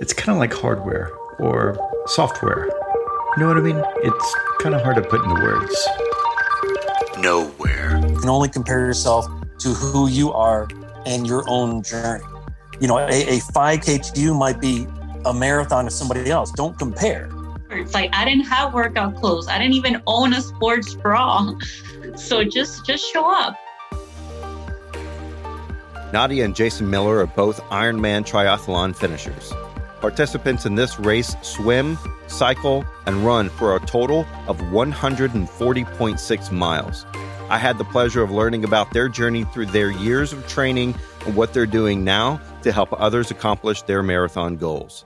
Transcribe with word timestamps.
it's 0.00 0.14
kind 0.14 0.30
of 0.30 0.38
like 0.38 0.52
hardware 0.52 1.10
or 1.38 1.78
software. 2.06 2.66
You 3.36 3.42
know 3.42 3.48
what 3.48 3.58
I 3.58 3.60
mean? 3.60 3.82
It's 3.98 4.36
kind 4.60 4.74
of 4.74 4.82
hard 4.82 4.96
to 4.96 5.02
put 5.02 5.22
into 5.22 5.34
words. 5.34 5.88
Nowhere. 7.18 8.00
You 8.08 8.18
can 8.18 8.28
only 8.30 8.48
compare 8.48 8.80
yourself 8.80 9.26
to 9.58 9.68
who 9.68 10.08
you 10.08 10.32
are 10.32 10.66
and 11.04 11.26
your 11.26 11.44
own 11.48 11.82
journey. 11.82 12.24
You 12.80 12.88
know, 12.88 12.98
a, 12.98 13.08
a 13.08 13.38
5K 13.40 14.14
to 14.14 14.20
you 14.20 14.34
might 14.34 14.58
be 14.58 14.86
a 15.26 15.34
marathon 15.34 15.84
to 15.84 15.90
somebody 15.90 16.30
else. 16.30 16.50
Don't 16.52 16.78
compare. 16.78 17.30
It's 17.70 17.92
like 17.92 18.10
I 18.14 18.24
didn't 18.24 18.46
have 18.46 18.72
workout 18.72 19.16
clothes. 19.16 19.48
I 19.48 19.58
didn't 19.58 19.74
even 19.74 20.02
own 20.06 20.32
a 20.32 20.40
sports 20.40 20.94
bra. 20.94 21.52
So 22.16 22.42
just 22.42 22.86
just 22.86 23.04
show 23.12 23.30
up. 23.30 23.54
Nadia 26.12 26.44
and 26.44 26.56
Jason 26.56 26.90
Miller 26.90 27.18
are 27.18 27.26
both 27.26 27.60
Ironman 27.64 28.26
triathlon 28.26 28.96
finishers. 28.96 29.52
Participants 30.00 30.64
in 30.64 30.74
this 30.76 30.98
race 30.98 31.36
swim, 31.42 31.98
cycle, 32.26 32.84
and 33.06 33.24
run 33.24 33.48
for 33.50 33.76
a 33.76 33.80
total 33.80 34.26
of 34.46 34.56
140.6 34.58 36.52
miles. 36.52 37.06
I 37.50 37.58
had 37.58 37.78
the 37.78 37.84
pleasure 37.84 38.22
of 38.22 38.30
learning 38.30 38.64
about 38.64 38.92
their 38.92 39.08
journey 39.08 39.44
through 39.44 39.66
their 39.66 39.90
years 39.90 40.32
of 40.32 40.46
training 40.46 40.94
and 41.26 41.36
what 41.36 41.52
they're 41.52 41.66
doing 41.66 42.04
now 42.04 42.40
to 42.62 42.72
help 42.72 42.92
others 42.98 43.30
accomplish 43.30 43.82
their 43.82 44.02
marathon 44.02 44.56
goals. 44.56 45.04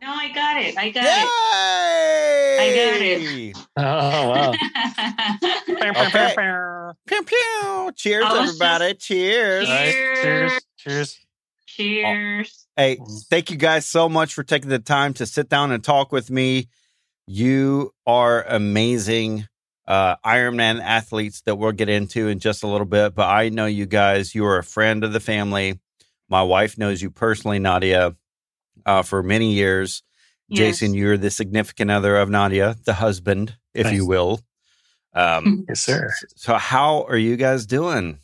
No, 0.00 0.08
I 0.10 0.28
got 0.32 0.56
it. 0.62 0.78
I 0.78 0.90
got 0.90 1.04
Yay! 1.04 1.10
it. 2.56 2.60
I 2.60 2.66
got 2.76 3.02
it. 3.02 3.56
Oh, 3.76 4.28
wow. 4.30 4.52
Okay. 6.06 6.34
Pew 7.06 7.22
pew! 7.22 7.92
Cheers, 7.96 8.24
I 8.24 8.40
was 8.40 8.50
everybody! 8.50 8.94
Cheers! 8.94 9.68
All 9.68 9.74
right. 9.74 9.92
Cheers. 9.92 10.52
Cheers. 10.78 11.18
Cheers. 11.66 12.63
Cheers. 12.78 12.98
Hey, 12.98 13.24
thank 13.30 13.50
you 13.50 13.56
guys 13.56 13.86
so 13.86 14.08
much 14.08 14.34
for 14.34 14.42
taking 14.42 14.70
the 14.70 14.78
time 14.78 15.14
to 15.14 15.26
sit 15.26 15.48
down 15.48 15.70
and 15.72 15.82
talk 15.82 16.12
with 16.12 16.30
me. 16.30 16.68
You 17.26 17.92
are 18.06 18.42
amazing 18.42 19.48
uh, 19.86 20.16
Ironman 20.24 20.80
athletes 20.82 21.42
that 21.42 21.56
we'll 21.56 21.72
get 21.72 21.88
into 21.88 22.28
in 22.28 22.38
just 22.38 22.62
a 22.62 22.66
little 22.66 22.86
bit. 22.86 23.14
But 23.14 23.28
I 23.28 23.48
know 23.48 23.66
you 23.66 23.86
guys, 23.86 24.34
you 24.34 24.44
are 24.46 24.58
a 24.58 24.64
friend 24.64 25.04
of 25.04 25.12
the 25.12 25.20
family. 25.20 25.78
My 26.28 26.42
wife 26.42 26.78
knows 26.78 27.02
you 27.02 27.10
personally, 27.10 27.58
Nadia, 27.58 28.16
uh, 28.86 29.02
for 29.02 29.22
many 29.22 29.52
years. 29.52 30.02
Yes. 30.48 30.58
Jason, 30.58 30.94
you're 30.94 31.16
the 31.16 31.30
significant 31.30 31.90
other 31.90 32.16
of 32.16 32.28
Nadia, 32.28 32.76
the 32.84 32.94
husband, 32.94 33.56
if 33.72 33.92
you 33.92 34.06
will. 34.06 34.40
Um, 35.14 35.64
Yes, 35.68 35.80
sir. 35.80 36.10
so, 36.36 36.54
how 36.54 37.04
are 37.04 37.16
you 37.16 37.36
guys 37.36 37.66
doing? 37.66 38.18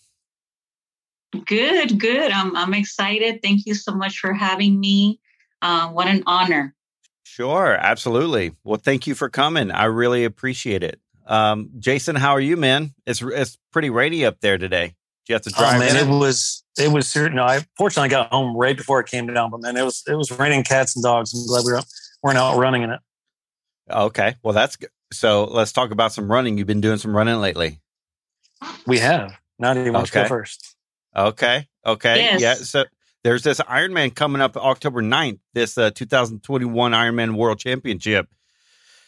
Good, 1.47 1.99
good. 2.01 2.33
I'm 2.33 2.57
I'm 2.57 2.75
excited. 2.75 3.41
Thank 3.43 3.67
you 3.67 3.75
so 3.75 3.93
much 3.95 4.19
for 4.19 4.33
having 4.33 4.81
me. 4.81 5.21
Uh, 5.63 5.89
what 5.89 6.09
an 6.09 6.23
honor. 6.27 6.75
Sure, 7.23 7.77
absolutely. 7.77 8.53
Well, 8.65 8.81
thank 8.83 9.07
you 9.07 9.15
for 9.15 9.29
coming. 9.29 9.71
I 9.71 9.85
really 9.85 10.25
appreciate 10.25 10.83
it. 10.83 11.01
Um, 11.27 11.71
Jason, 11.79 12.17
how 12.17 12.33
are 12.33 12.41
you, 12.41 12.57
man? 12.57 12.95
It's 13.07 13.23
it's 13.23 13.57
pretty 13.73 13.91
rainy 13.91 14.25
up 14.25 14.41
there 14.41 14.59
today. 14.59 14.89
Do 15.27 15.33
you 15.33 15.35
have 15.35 15.43
to 15.43 15.53
Oh 15.55 15.59
drive 15.61 15.79
man, 15.79 15.97
in 15.97 16.09
it 16.09 16.13
it? 16.13 16.19
was 16.19 16.65
it 16.77 16.91
was 16.91 17.07
certain. 17.07 17.37
No, 17.37 17.45
I 17.45 17.61
fortunately 17.77 18.09
got 18.09 18.31
home 18.33 18.57
right 18.57 18.77
before 18.77 18.99
it 18.99 19.07
came 19.07 19.29
down, 19.33 19.51
but 19.51 19.61
man, 19.61 19.77
it 19.77 19.85
was 19.85 20.03
it 20.09 20.15
was 20.17 20.37
raining 20.37 20.65
cats 20.65 20.97
and 20.97 21.05
dogs. 21.05 21.33
I'm 21.33 21.47
glad 21.47 21.65
we 21.65 21.73
were 21.73 21.83
weren't 22.25 22.39
out 22.39 22.59
running 22.59 22.83
in 22.83 22.91
it. 22.91 23.01
Okay, 23.89 24.35
well 24.43 24.55
that's 24.55 24.75
good. 24.75 24.91
So 25.13 25.45
let's 25.45 25.71
talk 25.73 25.93
about 25.93 26.13
some 26.13 26.31
running. 26.31 26.59
You've 26.59 26.67
been 26.67 26.81
doing 26.81 26.99
some 26.99 27.17
running 27.17 27.37
lately. 27.37 27.81
We 28.87 28.99
have. 28.99 29.33
Now 29.61 29.75
do 29.75 29.85
you 29.85 29.93
want 29.93 30.07
to 30.09 30.13
Okay. 30.13 30.23
go 30.25 30.29
first? 30.29 30.70
Okay, 31.17 31.67
okay, 31.85 32.17
Yes. 32.17 32.41
yeah. 32.41 32.55
So 32.55 32.85
there's 33.25 33.43
this 33.43 33.61
Ironman 33.61 34.15
coming 34.15 34.41
up 34.41 34.57
October 34.57 35.03
9th, 35.03 35.41
this 35.55 35.77
uh, 35.77 35.91
2021 35.91 36.93
Ironman 36.93 37.35
World 37.35 37.59
Championship. 37.59 38.29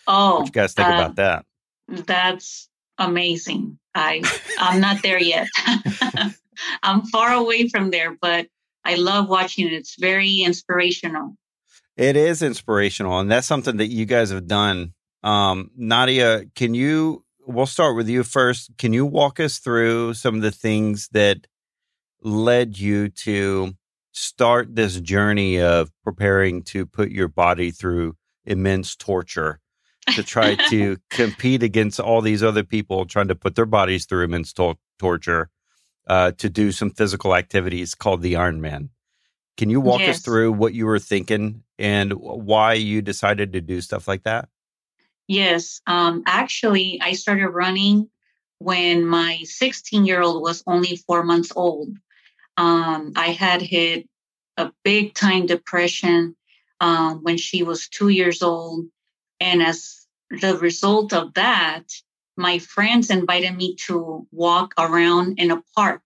Oh, 0.06 0.39
What 0.41 0.47
you 0.47 0.53
guys 0.53 0.75
think 0.75 0.89
uh, 0.89 0.92
about 0.92 1.17
that? 1.17 1.45
That's 1.89 2.69
amazing. 2.98 3.79
I 3.95 4.23
I'm 4.58 4.80
not 4.80 5.02
there 5.02 5.20
yet. 5.23 5.48
I'm 6.83 7.02
far 7.07 7.33
away 7.33 7.68
from 7.68 7.90
there, 7.90 8.17
but 8.20 8.46
I 8.84 8.96
love 8.96 9.29
watching 9.29 9.67
it. 9.67 9.73
It's 9.73 9.96
very 9.98 10.40
inspirational. 10.40 11.36
It 11.96 12.17
is 12.17 12.42
inspirational, 12.42 13.19
and 13.20 13.30
that's 13.30 13.46
something 13.46 13.77
that 13.77 13.89
you 13.89 14.07
guys 14.07 14.30
have 14.30 14.46
done. 14.46 14.95
Um, 15.23 15.70
Nadia, 15.77 16.45
can 16.55 16.74
you? 16.74 17.24
We'll 17.46 17.67
start 17.67 17.96
with 17.96 18.08
you 18.08 18.23
first. 18.23 18.70
Can 18.79 18.92
you 18.92 19.05
walk 19.05 19.40
us 19.40 19.58
through 19.58 20.14
some 20.14 20.36
of 20.36 20.42
the 20.42 20.51
things 20.52 21.08
that 21.13 21.46
led 22.22 22.78
you 22.78 23.08
to 23.08 23.74
start 24.12 24.74
this 24.74 25.00
journey 25.00 25.60
of 25.60 25.90
preparing 26.05 26.62
to 26.62 26.86
put 26.86 27.10
your 27.10 27.28
body 27.28 27.70
through 27.70 28.14
immense 28.44 28.94
torture 28.96 29.60
to 30.14 30.22
try 30.22 30.55
to 30.68 30.98
compete 31.10 31.62
against 31.62 31.98
all 32.00 32.20
these 32.20 32.42
other 32.42 32.64
people 32.64 33.06
trying 33.06 33.28
to 33.28 33.34
put 33.34 33.55
their 33.55 33.66
bodies 33.66 34.05
through 34.05 34.24
immense 34.24 34.52
to- 34.52 34.78
torture 34.98 35.48
uh, 36.06 36.33
to 36.33 36.50
do 36.50 36.72
some 36.72 36.90
physical 36.90 37.34
activities 37.34 37.94
called 37.94 38.22
the 38.22 38.34
Ironman? 38.34 38.90
Can 39.56 39.70
you 39.70 39.80
walk 39.80 40.00
us 40.02 40.20
through 40.20 40.52
what 40.52 40.74
you 40.74 40.86
were 40.86 40.98
thinking 40.98 41.62
and 41.78 42.12
why 42.12 42.74
you 42.74 43.02
decided 43.02 43.52
to 43.52 43.60
do 43.60 43.80
stuff 43.80 44.08
like 44.08 44.22
that? 44.24 44.48
Yes. 45.28 45.80
Um, 45.86 46.22
actually, 46.27 47.00
I 47.02 47.12
started 47.12 47.48
running 47.48 48.08
when 48.58 49.04
my 49.04 49.40
16 49.44 50.04
year 50.06 50.22
old 50.22 50.42
was 50.42 50.62
only 50.66 50.96
four 50.96 51.22
months 51.22 51.52
old. 51.54 51.96
Um, 52.57 53.13
I 53.17 53.29
had 53.29 53.63
hit 53.63 54.08
a 54.57 54.73
big 54.85 55.14
time 55.14 55.46
depression 55.46 56.36
um, 56.80 57.23
when 57.23 57.39
she 57.39 57.63
was 57.63 57.89
two 57.89 58.08
years 58.08 58.42
old. 58.42 58.86
And 59.40 59.63
as 59.63 60.07
the 60.40 60.57
result 60.57 61.13
of 61.13 61.35
that, 61.35 61.85
my 62.36 62.58
friends 62.58 63.11
invited 63.11 63.57
me 63.57 63.77
to 63.86 64.27
walk 64.33 64.74
around 64.79 65.39
in 65.39 65.51
a 65.51 65.63
park. 65.77 66.02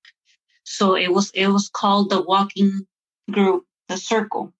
So 0.64 0.96
it 0.96 1.12
was 1.12 1.30
it 1.30 1.46
was 1.48 1.68
called 1.68 2.10
the 2.10 2.20
walking 2.20 2.86
group, 3.30 3.64
the 3.88 3.96
circle. 3.96 4.52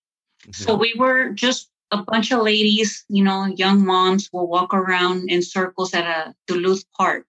So 0.53 0.77
we 0.77 0.95
were 0.97 1.31
just 1.31 1.69
a 1.91 1.99
bunch 1.99 2.33
of 2.33 2.43
ladies, 2.43 3.05
you 3.09 3.25
know, 3.25 3.47
young 3.47 3.85
moms 3.85 4.31
will 4.33 4.47
walk 4.47 4.75
around 4.75 5.31
in 5.31 5.43
circles 5.43 5.95
at 5.95 6.05
a 6.05 6.35
Duluth 6.47 6.85
park. 6.97 7.27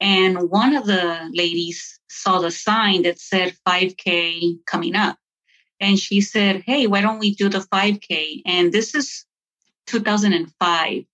And 0.00 0.50
one 0.50 0.76
of 0.76 0.86
the 0.86 1.30
ladies 1.32 1.98
saw 2.08 2.40
the 2.40 2.50
sign 2.50 3.02
that 3.02 3.18
said 3.18 3.56
5K 3.66 4.64
coming 4.66 4.94
up. 4.94 5.16
And 5.80 5.98
she 5.98 6.20
said, 6.20 6.62
Hey, 6.66 6.86
why 6.86 7.00
don't 7.00 7.18
we 7.18 7.34
do 7.34 7.48
the 7.48 7.66
5K? 7.72 8.42
And 8.46 8.72
this 8.72 8.94
is 8.94 9.24
2005. 9.86 11.04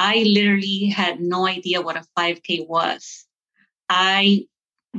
I 0.00 0.22
literally 0.22 0.86
had 0.86 1.20
no 1.20 1.46
idea 1.46 1.82
what 1.82 1.96
a 1.96 2.04
5K 2.16 2.68
was. 2.68 3.26
I 3.88 4.46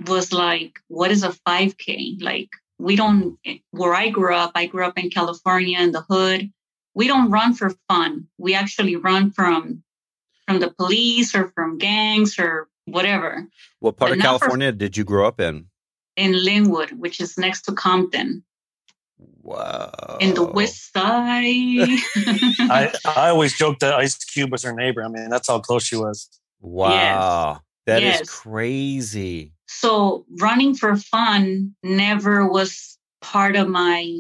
was 0.07 0.31
like, 0.34 0.80
What 0.88 1.12
is 1.12 1.24
a 1.24 1.30
5K? 1.47 2.22
Like, 2.22 2.50
we 2.80 2.96
don't 2.96 3.38
where 3.72 3.94
i 3.94 4.09
grew 4.09 4.34
up 4.34 4.51
i 4.56 4.66
grew 4.66 4.86
up 4.86 4.97
in 4.97 5.09
california 5.09 5.80
in 5.80 5.91
the 5.91 6.01
hood 6.09 6.50
we 6.96 7.07
don't 7.07 7.30
run 7.30 7.53
for 7.53 7.72
fun 7.88 8.25
we 8.38 8.56
actually 8.56 8.96
run 8.96 9.30
from 9.31 9.84
from 10.47 10.59
the 10.59 10.72
police 10.72 11.36
or 11.36 11.50
from 11.50 11.78
gangs 11.78 12.40
or 12.40 12.68
whatever 12.92 13.48
What 13.80 13.98
part 13.98 14.10
But 14.12 14.18
of 14.18 14.18
not 14.20 14.24
for- 14.24 14.40
California 14.40 14.72
did 14.72 14.98
you 14.98 15.04
grow 15.04 15.28
up 15.28 15.40
in? 15.40 15.68
in 16.16 16.34
lynwood 16.34 16.92
which 16.94 17.22
is 17.22 17.38
next 17.38 17.62
to 17.64 17.72
compton 17.74 18.44
Wow. 19.42 20.18
in 20.22 20.34
the 20.34 20.44
west 20.46 20.94
side 20.94 21.44
I, 22.70 22.94
I 23.06 23.30
always 23.30 23.58
joke 23.58 23.80
that 23.80 23.94
Ice 23.96 24.16
Cube 24.24 24.52
was 24.52 24.64
her 24.64 24.74
neighbor. 24.74 25.04
I 25.04 25.08
mean, 25.10 25.30
that's 25.30 25.48
how 25.48 25.60
close 25.60 25.84
she 25.84 25.96
was. 25.98 26.30
Wow. 26.62 27.62
that 27.86 28.02
is 28.04 28.20
Yes. 28.20 28.30
crazy. 28.30 29.54
so 29.68 30.26
running 30.40 30.76
for 30.76 30.96
fun 30.96 31.76
never 31.84 32.48
was 32.48 32.98
part 33.22 33.56
of 33.56 33.68
my 33.68 34.20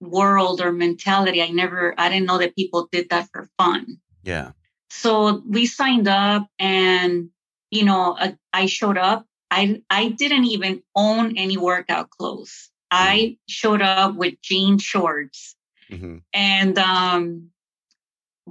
world 0.00 0.60
or 0.60 0.70
mentality 0.72 1.42
i 1.42 1.48
never 1.48 1.94
i 1.98 2.08
didn't 2.08 2.26
know 2.26 2.38
that 2.38 2.54
people 2.54 2.88
did 2.92 3.08
that 3.10 3.28
for 3.32 3.48
fun 3.58 3.98
Yeah. 4.22 4.52
so 4.90 5.42
we 5.46 5.66
signed 5.66 6.06
up 6.08 6.46
and 6.58 7.30
you 7.70 7.84
know 7.84 8.16
uh, 8.18 8.32
i 8.52 8.66
showed 8.66 8.98
up 8.98 9.26
i 9.50 9.80
i 9.90 10.08
didn't 10.08 10.44
even 10.44 10.82
own 10.94 11.36
any 11.36 11.56
workout 11.56 12.10
clothes. 12.10 12.70
I 12.90 13.36
showed 13.48 13.82
up 13.82 14.14
with 14.16 14.40
jean 14.42 14.78
shorts. 14.78 15.54
Hmm 15.90 16.18
and 16.34 16.78
um 16.78 17.50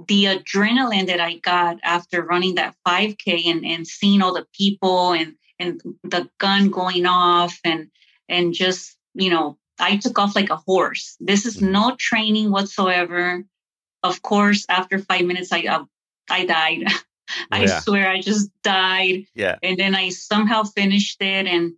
the 0.06 0.24
adrenaline 0.26 1.06
that 1.08 1.20
i 1.20 1.34
got 1.38 1.78
after 1.82 2.22
running 2.22 2.54
that 2.56 2.74
5k 2.86 3.46
and 3.46 3.64
and 3.64 3.86
seeing 3.86 4.22
all 4.22 4.34
the 4.34 4.46
people 4.52 5.12
and 5.12 5.34
and 5.58 5.80
the 6.04 6.28
gun 6.38 6.70
going 6.70 7.04
off 7.06 7.58
and 7.64 7.88
and 8.28 8.54
just 8.54 8.96
you 9.14 9.30
know 9.30 9.58
i 9.80 9.96
took 9.96 10.18
off 10.18 10.34
like 10.36 10.50
a 10.50 10.56
horse. 10.56 11.16
This 11.20 11.46
is 11.46 11.56
Mhm. 11.58 11.70
no 11.72 11.96
training 11.96 12.50
whatsoever. 12.50 13.44
Of 14.02 14.22
course 14.22 14.66
after 14.68 14.98
five 14.98 15.24
minutes 15.24 15.50
i 15.52 15.62
uh, 15.62 15.84
i 16.30 16.44
died 16.44 16.84
i 17.50 17.62
Yeah. 17.64 17.80
swear 17.80 18.08
i 18.08 18.20
just 18.20 18.50
died 18.62 19.26
Yeah. 19.34 19.56
and 19.62 19.76
then 19.78 19.94
I 19.94 20.10
somehow 20.10 20.62
finished 20.64 21.20
it 21.20 21.46
and 21.46 21.72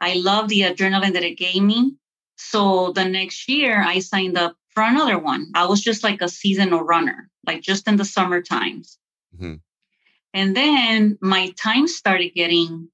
I 0.00 0.14
love 0.14 0.48
the 0.48 0.62
adrenaline 0.62 1.12
that 1.12 1.22
it 1.22 1.38
gave 1.38 1.62
me. 1.62 1.94
So 2.36 2.90
the 2.92 3.04
next 3.04 3.48
year, 3.48 3.80
I 3.80 4.00
signed 4.00 4.36
up 4.36 4.56
for 4.70 4.82
another 4.82 5.16
one. 5.16 5.52
I 5.54 5.66
was 5.66 5.80
just 5.80 6.02
like 6.02 6.20
a 6.22 6.28
seasonal 6.28 6.82
runner, 6.82 7.30
like 7.46 7.60
just 7.62 7.86
in 7.86 7.94
the 7.96 8.04
summer 8.04 8.42
times. 8.42 8.98
Mhm. 9.38 9.60
And 10.34 10.56
then 10.56 11.18
my 11.20 11.50
time 11.50 11.86
started 11.86 12.34
getting 12.34 12.88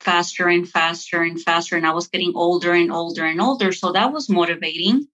faster 0.00 0.48
and 0.48 0.68
faster 0.68 1.22
and 1.22 1.40
faster, 1.40 1.76
and 1.76 1.86
I 1.86 1.92
was 1.92 2.08
getting 2.08 2.32
older 2.34 2.74
and 2.74 2.92
older 2.92 3.24
and 3.24 3.40
older. 3.40 3.72
So 3.72 3.92
that 3.92 4.12
was 4.12 4.28
motivating. 4.28 5.08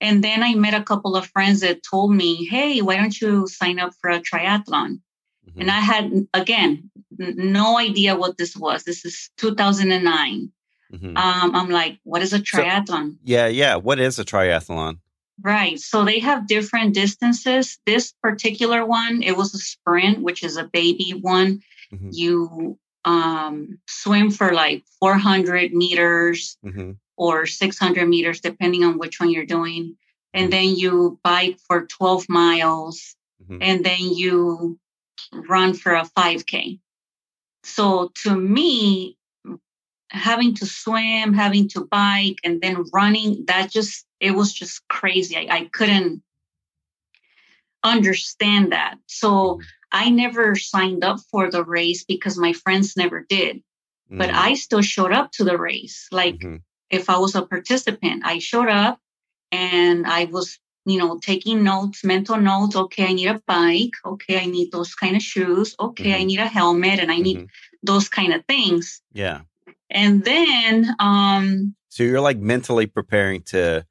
And 0.00 0.22
then 0.22 0.44
I 0.44 0.54
met 0.54 0.74
a 0.74 0.84
couple 0.84 1.16
of 1.16 1.26
friends 1.26 1.58
that 1.60 1.82
told 1.82 2.14
me, 2.14 2.44
hey, 2.44 2.82
why 2.82 2.96
don't 2.96 3.20
you 3.20 3.48
sign 3.48 3.80
up 3.80 3.94
for 4.00 4.10
a 4.10 4.20
triathlon? 4.20 5.00
Mhm. 5.48 5.60
And 5.60 5.70
I 5.70 5.80
had, 5.80 6.26
again, 6.34 6.90
no 7.18 7.78
idea 7.78 8.16
what 8.16 8.36
this 8.38 8.56
was. 8.56 8.84
This 8.84 9.04
is 9.04 9.30
2009. 9.38 10.52
Mhm. 10.92 11.16
Um, 11.18 11.54
I'm 11.54 11.68
like, 11.70 11.98
what 12.04 12.22
is 12.22 12.32
a 12.32 12.38
triathlon? 12.40 13.16
yeah, 13.24 13.46
yeah. 13.46 13.76
What 13.76 13.98
is 13.98 14.18
a 14.18 14.24
triathlon? 14.24 14.98
Right. 15.40 15.78
So 15.78 16.04
they 16.04 16.18
have 16.20 16.46
different 16.48 16.94
distances. 16.94 17.78
This 17.86 18.12
particular 18.22 18.84
one, 18.84 19.22
it 19.22 19.36
was 19.36 19.54
a 19.54 19.58
sprint, 19.58 20.20
which 20.22 20.42
is 20.42 20.56
a 20.56 20.64
baby 20.64 21.10
one. 21.20 21.62
Mhm. 21.92 22.08
You 22.12 22.78
um, 23.04 23.78
swim 23.86 24.30
for 24.30 24.52
like 24.52 24.82
400 25.00 25.72
meters 25.72 26.58
hmm 26.62 26.92
or 27.16 27.46
600 27.46 28.06
meters, 28.08 28.40
depending 28.40 28.84
on 28.84 28.98
which 28.98 29.18
one 29.18 29.30
you're 29.30 29.46
doing. 29.46 29.96
And 30.34 30.48
Mhm. 30.48 30.50
then 30.50 30.76
you 30.76 31.18
bike 31.24 31.58
for 31.66 31.86
12 31.86 32.28
miles 32.28 33.16
Mhm. 33.42 33.58
and 33.60 33.84
then 33.84 34.00
you 34.14 34.78
run 35.32 35.74
for 35.74 35.94
a 35.94 36.04
5K. 36.04 36.80
So 37.64 38.10
to 38.22 38.36
me, 38.36 39.16
having 40.10 40.54
to 40.56 40.66
swim, 40.66 41.34
having 41.34 41.68
to 41.70 41.84
bike, 41.84 42.38
and 42.44 42.60
then 42.60 42.84
running, 42.92 43.44
that 43.46 43.70
just, 43.70 44.06
it 44.20 44.32
was 44.32 44.52
just 44.52 44.86
crazy. 44.88 45.36
I, 45.36 45.56
I 45.56 45.64
couldn't 45.66 46.22
understand 47.82 48.72
that. 48.72 48.98
So. 49.06 49.60
I 49.90 50.10
never 50.10 50.54
signed 50.54 51.02
up 51.02 51.18
for 51.30 51.50
the 51.50 51.64
race 51.64 52.04
because 52.04 52.36
my 52.36 52.52
friends 52.52 52.94
never 52.94 53.24
did, 53.26 53.62
but 54.10 54.28
Mhm. 54.28 54.34
I 54.34 54.52
still 54.52 54.82
showed 54.82 55.12
up 55.12 55.32
to 55.32 55.44
the 55.44 55.56
race. 55.56 56.08
Like 56.12 56.40
Mhm. 56.40 56.60
if 56.90 57.08
I 57.08 57.16
was 57.16 57.34
a 57.34 57.40
participant, 57.40 58.20
I 58.26 58.38
showed 58.38 58.68
up 58.68 59.00
and 59.50 60.06
I 60.06 60.26
was, 60.26 60.58
you 60.88 60.98
know, 60.98 61.18
taking 61.18 61.62
notes, 61.62 62.04
mental 62.04 62.36
notes. 62.38 62.76
Okay, 62.76 63.06
I 63.06 63.12
need 63.12 63.28
a 63.28 63.40
bike. 63.46 63.92
Okay, 64.04 64.40
I 64.40 64.46
need 64.46 64.72
those 64.72 64.94
kind 64.94 65.16
of 65.16 65.22
shoes. 65.22 65.74
Okay, 65.78 66.14
I 66.14 66.22
Mhm. 66.22 66.26
need 66.26 66.38
a 66.40 66.46
helmet 66.48 66.98
and 67.00 67.12
I 67.12 67.18
need 67.18 67.38
Mhm. 67.38 67.48
those 67.82 68.08
kind 68.08 68.32
of 68.32 68.44
things. 68.46 69.00
Yeah. 69.12 69.42
And 69.90 70.24
then, 70.24 70.94
um, 70.98 71.74
So 71.90 72.04
you're 72.04 72.20
like 72.20 72.38
mentally 72.38 72.86
preparing 72.86 73.42
to 73.44 73.84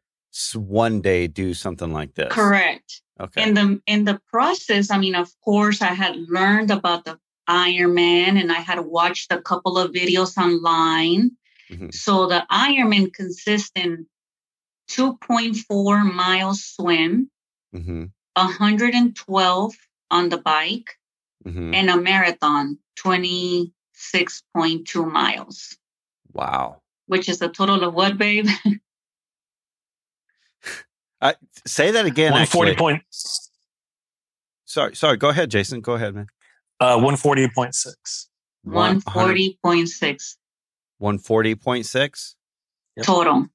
one 0.55 1.01
day 1.01 1.27
do 1.27 1.53
something 1.53 1.91
like 1.91 2.13
this. 2.13 2.31
correct. 2.31 3.01
Okay. 3.19 3.43
In 3.43 3.53
the 3.55 3.81
in 3.87 4.05
the 4.05 4.19
process, 4.31 4.91
I 4.91 4.97
mean, 4.99 5.15
of 5.15 5.29
course, 5.43 5.81
I 5.81 5.93
had 5.93 6.15
learned 6.29 6.69
about 6.69 7.05
the 7.05 7.17
Ironman 7.49 8.39
and 8.39 8.51
I 8.51 8.61
had 8.61 8.79
watched 8.81 9.31
a 9.31 9.41
couple 9.41 9.77
of 9.77 9.91
videos 9.91 10.37
online. 10.37 11.31
Mhm. 11.71 11.93
So 11.93 12.27
the 12.27 12.45
Ironman 12.51 13.11
consists 13.13 13.71
in 13.75 14.05
2.4 14.89 16.13
miles 16.13 16.63
swim, 16.63 17.29
hmm 17.73 18.05
112 18.35 19.73
on 20.11 20.29
the 20.29 20.37
bike, 20.37 20.97
hmm 21.43 21.73
and 21.73 21.89
a 21.89 21.97
marathon, 21.97 22.77
26.2 22.99 25.11
miles, 25.11 25.77
Wow. 26.33 26.81
which 27.07 27.27
is 27.29 27.41
a 27.41 27.49
total 27.49 27.83
of 27.83 27.93
what, 27.93 28.17
babe? 28.17 28.47
Uh, 31.19 31.33
say 31.65 31.89
that 31.91 32.05
again. 32.05 32.31
140 32.31 32.71
Actually. 32.71 32.77
point, 32.77 33.01
Sorry. 34.65 34.95
Sorry. 34.95 35.17
Go 35.17 35.29
ahead, 35.29 35.49
Jason. 35.49 35.81
Go 35.81 35.95
ahead, 35.95 36.13
man. 36.13 36.27
uh, 36.79 36.95
140.6. 36.97 38.27
140.6 38.67 40.35
One 40.99 41.17
forty 41.17 41.55
point 41.55 41.87
six 41.87 42.35
Yep. 42.97 43.05
total. 43.07 43.47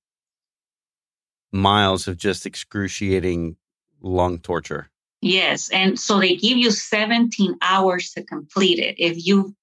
Miles 1.52 2.08
of 2.08 2.16
just 2.16 2.46
excruciating 2.46 3.56
lung 4.00 4.38
torture. 4.38 4.90
Yes. 5.20 5.70
And 5.70 5.98
so 6.00 6.18
they 6.18 6.34
give 6.34 6.58
you 6.58 6.70
17 6.70 7.56
hours 7.62 8.10
to 8.12 8.24
complete 8.24 8.78
it. 8.80 8.96
If 8.98 9.24
you 9.24 9.54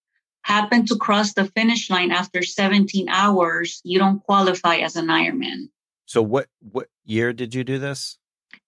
happen 0.43 0.85
to 0.85 0.95
cross 0.95 1.33
the 1.33 1.45
finish 1.45 1.89
line 1.89 2.11
after 2.11 2.41
17 2.43 3.09
hours, 3.09 3.81
you 3.83 3.99
don't 3.99 4.23
qualify 4.23 4.77
as 4.77 4.95
an 4.95 5.07
Ironman. 5.07 5.69
So 6.05 6.21
what 6.21 6.47
what 6.59 6.87
year 7.05 7.33
did 7.33 7.53
you 7.53 7.63
do 7.63 7.77
this? 7.77 8.17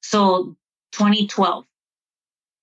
So 0.01 0.57
2012. 0.91 1.65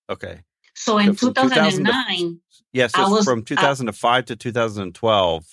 Okay. 0.09 0.41
So 0.75 0.97
in 0.97 1.15
So 1.17 1.33
from 1.33 1.49
2000 1.49 1.85
to- 1.85 1.91
2009, 1.91 2.39
Yeah. 2.71 2.87
So 2.87 3.09
was- 3.09 3.25
from 3.25 3.43
2005 3.43 4.25
to 4.25 4.35
2012, 4.35 5.43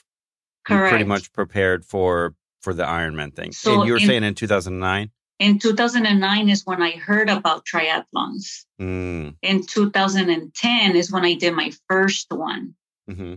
you 0.68 0.76
correct. 0.76 0.90
pretty 0.90 1.04
much 1.04 1.32
prepared 1.32 1.84
for 1.84 2.34
for 2.66 2.74
the 2.74 2.82
Ironman 2.82 3.32
thing. 3.32 3.52
So 3.52 3.74
and 3.78 3.86
you 3.86 3.92
were 3.92 4.00
in- 4.00 4.06
saying 4.08 4.24
in 4.24 4.34
2009. 4.34 5.12
In 5.38 5.60
2009 5.60 6.48
is 6.48 6.66
when 6.66 6.82
I 6.82 6.90
heard 6.96 7.30
about 7.30 7.64
triathlons. 7.64 8.64
Mm, 8.80 9.36
In 9.40 9.64
2010 9.64 10.96
is 10.96 11.12
when 11.12 11.24
I 11.24 11.34
did 11.34 11.54
my 11.54 11.70
first 11.88 12.26
one. 12.32 12.74
hmm 13.08 13.34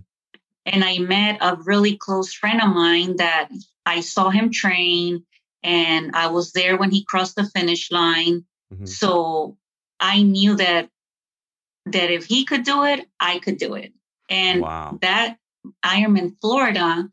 and 0.66 0.84
I 0.84 0.98
met 1.00 1.38
a 1.42 1.56
really 1.72 1.96
close 1.98 2.32
friend 2.34 2.60
of 2.62 2.70
mine 2.70 3.16
that 3.18 3.50
I 3.86 4.02
saw 4.02 4.30
him 4.30 4.52
train 4.52 5.24
and 5.64 6.12
I 6.16 6.28
was 6.28 6.52
there 6.52 6.76
when 6.78 6.92
he 6.92 7.04
crossed 7.06 7.36
the 7.36 7.46
finish 7.58 7.92
line. 7.92 8.46
hmm 8.74 8.86
So 8.86 9.58
I 10.00 10.24
knew 10.24 10.56
that 10.56 10.90
that 11.86 12.10
if 12.12 12.26
he 12.26 12.46
could 12.46 12.64
do 12.64 12.84
it, 12.84 13.08
I 13.20 13.38
could 13.40 13.58
do 13.58 13.76
it. 13.76 13.94
And 14.30 14.62
Wow. 14.62 14.98
that 15.02 15.38
Ironman 15.84 16.36
Florida, 16.42 17.10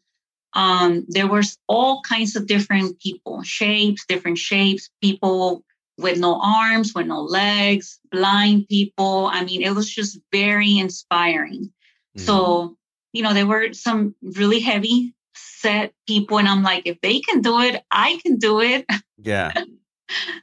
um, 0.56 1.04
there 1.08 1.26
was 1.26 1.58
all 1.68 2.00
kinds 2.00 2.34
of 2.34 2.46
different 2.46 2.98
people, 2.98 3.42
shapes, 3.42 4.06
different 4.06 4.38
shapes, 4.38 4.88
people 5.02 5.62
with 5.98 6.18
no 6.18 6.40
arms, 6.42 6.94
with 6.94 7.06
no 7.06 7.20
legs, 7.20 8.00
blind 8.10 8.66
people. 8.68 9.28
I 9.30 9.44
mean, 9.44 9.60
it 9.60 9.74
was 9.74 9.90
just 9.90 10.18
very 10.32 10.78
inspiring. 10.78 11.70
Mm. 12.16 12.20
So, 12.22 12.76
you 13.12 13.22
know, 13.22 13.34
there 13.34 13.46
were 13.46 13.74
some 13.74 14.14
really 14.22 14.60
heavy 14.60 15.14
set 15.34 15.92
people, 16.08 16.38
and 16.38 16.48
I'm 16.48 16.62
like, 16.62 16.86
if 16.86 16.98
they 17.02 17.20
can 17.20 17.42
do 17.42 17.60
it, 17.60 17.82
I 17.90 18.18
can 18.24 18.38
do 18.38 18.60
it. 18.60 18.86
Yeah. 19.18 19.52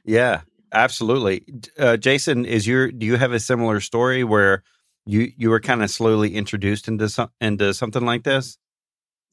Yeah, 0.04 0.42
absolutely. 0.74 1.46
Uh, 1.78 1.96
Jason, 1.96 2.44
is 2.44 2.66
your 2.66 2.92
do 2.92 3.06
you 3.06 3.16
have 3.16 3.32
a 3.32 3.40
similar 3.40 3.80
story 3.80 4.24
where 4.24 4.62
you 5.06 5.32
you 5.38 5.48
were 5.48 5.58
kind 5.58 5.82
of 5.82 5.90
slowly 5.90 6.34
introduced 6.34 6.86
into 6.86 7.08
some 7.08 7.30
into 7.40 7.72
something 7.72 8.04
like 8.04 8.24
this? 8.24 8.58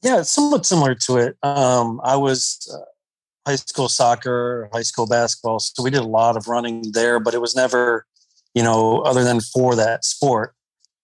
Yeah, 0.02 0.20
it's 0.20 0.32
somewhat 0.32 0.66
similar 0.66 0.94
to 0.96 1.16
it. 1.16 1.36
Um, 1.44 2.00
I 2.02 2.16
was 2.16 2.58
uh, 2.74 3.50
high 3.50 3.56
school 3.56 3.88
soccer, 3.88 4.68
high 4.72 4.82
school 4.82 5.06
basketball, 5.06 5.60
so 5.60 5.82
we 5.82 5.90
did 5.90 6.00
a 6.00 6.06
lot 6.06 6.36
of 6.36 6.48
running 6.48 6.90
there, 6.92 7.20
but 7.20 7.34
it 7.34 7.40
was 7.40 7.54
never, 7.54 8.06
you 8.52 8.64
know, 8.64 8.98
other 9.00 9.22
than 9.22 9.40
for 9.40 9.76
that 9.76 10.04
sport. 10.04 10.54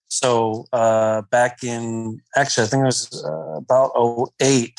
So 0.08 0.66
uh, 0.72 1.22
back 1.30 1.62
in 1.62 2.20
actually, 2.36 2.64
I 2.64 2.66
think 2.66 2.82
it 2.82 2.86
was 2.86 3.24
uh, 3.24 3.58
about 3.58 3.92
08, 4.40 4.74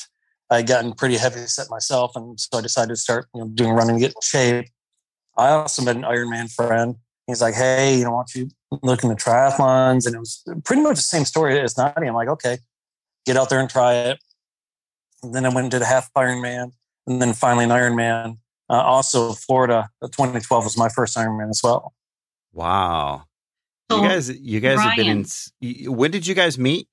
I 0.50 0.58
had 0.58 0.68
gotten 0.68 0.94
pretty 0.94 1.16
heavy 1.16 1.40
set 1.46 1.68
myself, 1.70 2.12
and 2.16 2.38
so 2.38 2.58
I 2.58 2.62
decided 2.62 2.90
to 2.90 2.96
start 2.98 3.28
you 3.34 3.42
know, 3.42 3.48
doing 3.48 3.72
running, 3.72 3.96
to 3.96 4.00
get 4.02 4.16
in 4.16 4.22
shape. 4.22 4.66
I 5.38 5.50
also 5.52 5.82
met 5.84 5.96
an 5.96 6.02
Ironman 6.02 6.54
friend. 6.54 6.96
He's 7.28 7.42
like, 7.42 7.54
"Hey, 7.54 8.00
you 8.00 8.04
know, 8.04 8.12
why 8.12 8.24
don't 8.24 8.36
you 8.36 8.50
look 8.82 9.04
into 9.04 9.16
triathlons?" 9.16 10.06
And 10.08 10.16
it 10.16 10.20
was 10.20 10.44
pretty 10.66 10.82
much 10.82 10.96
the 10.96 11.04
same 11.04 11.24
story 11.24 11.60
as 11.60 11.78
Nadia. 11.78 12.10
I'm 12.10 12.16
like, 12.16 12.28
"Okay, 12.28 12.58
get 13.26 13.38
out 13.38 13.50
there 13.50 13.60
and 13.60 13.70
try 13.70 13.94
it." 13.96 14.20
And 15.24 15.34
then 15.36 15.46
I 15.46 15.50
went 15.50 15.66
and 15.66 15.72
did 15.72 15.82
a 15.82 15.86
half 15.86 16.12
Ironman, 16.14 16.72
and 17.08 17.22
then 17.22 17.34
finally 17.34 17.66
an 17.66 17.72
Ironman. 17.72 18.38
Uh, 18.70 18.74
also, 18.82 19.34
Florida, 19.34 19.90
uh, 20.02 20.08
2012 20.08 20.64
was 20.64 20.78
my 20.78 20.90
first 20.90 21.18
Ironman 21.18 21.50
as 21.50 21.62
well. 21.64 21.94
Wow. 22.54 23.24
So, 23.92 24.02
you 24.04 24.08
guys 24.08 24.30
you 24.40 24.60
guys 24.60 24.80
have 24.80 24.96
been 24.96 25.08
in 25.08 25.12
Ryan. 25.18 25.26
s- 25.26 25.52
y- 25.62 25.86
when 25.88 26.12
did 26.12 26.28
you 26.28 26.36
guys 26.36 26.58
meet? 26.58 26.88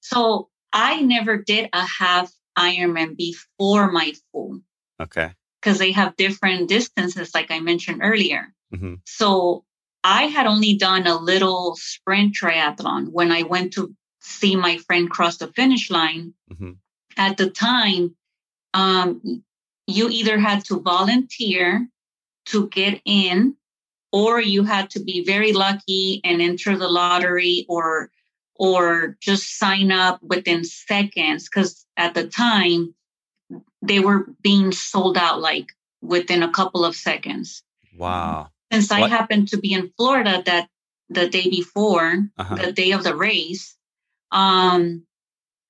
so 0.00 0.48
I 0.72 1.00
never 1.02 1.38
did 1.38 1.68
a 1.72 1.84
half 1.84 2.30
Ironman 2.58 3.16
before 3.16 3.90
my 3.92 4.12
full 4.32 4.60
Okay. 5.00 5.32
because 5.60 5.78
they 5.78 5.92
have 5.92 6.16
different 6.16 6.68
distances, 6.68 7.32
like 7.34 7.50
I 7.50 7.60
mentioned 7.60 8.00
earlier. 8.02 8.52
hmm 8.74 8.94
So 9.06 9.64
I 10.04 10.24
had 10.24 10.46
only 10.46 10.74
done 10.76 11.06
a 11.06 11.16
little 11.16 11.76
sprint 11.76 12.34
triathlon 12.40 13.08
when 13.12 13.30
I 13.32 13.42
went 13.42 13.72
to 13.74 13.94
see 14.28 14.56
my 14.56 14.76
friend 14.78 15.10
cross 15.10 15.38
the 15.38 15.48
finish 15.52 15.90
line. 15.90 16.34
hmm 16.50 16.72
At 17.16 17.36
the 17.36 17.50
time, 17.50 18.14
um, 18.74 19.42
you 19.86 20.08
either 20.08 20.38
had 20.38 20.64
to 20.66 20.80
volunteer 20.80 21.88
to 22.46 22.68
get 22.68 23.00
in, 23.04 23.56
or 24.12 24.40
you 24.40 24.64
had 24.64 24.90
to 24.90 25.00
be 25.00 25.24
very 25.24 25.52
lucky 25.52 26.20
and 26.24 26.40
enter 26.40 26.76
the 26.76 26.88
lottery, 26.88 27.66
or 27.68 28.10
or 28.54 29.16
just 29.20 29.58
sign 29.58 29.90
up 29.92 30.20
within 30.22 30.64
seconds. 30.64 31.48
Because 31.48 31.86
at 31.96 32.14
the 32.14 32.26
time, 32.28 32.94
they 33.82 34.00
were 34.00 34.26
being 34.42 34.72
sold 34.72 35.16
out 35.16 35.40
like 35.40 35.72
within 36.02 36.42
a 36.42 36.50
couple 36.50 36.84
of 36.84 36.94
seconds. 36.96 37.62
Wow. 37.96 38.50
Since 38.72 38.90
I 38.90 39.08
happened 39.08 39.48
to 39.48 39.58
be 39.58 39.72
in 39.72 39.90
Florida 39.96 40.42
that 40.44 40.68
the 41.08 41.28
day 41.28 41.48
before, 41.48 42.28
Uh-huh. 42.36 42.56
the 42.56 42.72
day 42.72 42.92
of 42.92 43.02
the 43.02 43.16
race, 43.16 43.77
um, 44.30 45.04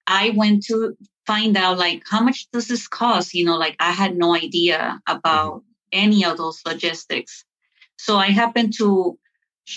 I 0.06 0.30
went 0.30 0.64
to 0.66 0.96
find 1.26 1.56
out 1.56 1.78
like 1.78 2.02
how 2.08 2.20
much 2.22 2.48
does 2.52 2.68
this 2.68 2.88
cost? 2.88 3.34
You 3.34 3.44
know, 3.44 3.56
like 3.56 3.76
I 3.78 3.92
had 3.92 4.16
no 4.16 4.34
idea 4.34 5.00
about 5.06 5.62
any 5.92 6.24
of 6.24 6.36
those 6.36 6.60
logistics. 6.66 7.44
So 7.96 8.16
I 8.16 8.26
happened 8.26 8.74
to 8.78 9.18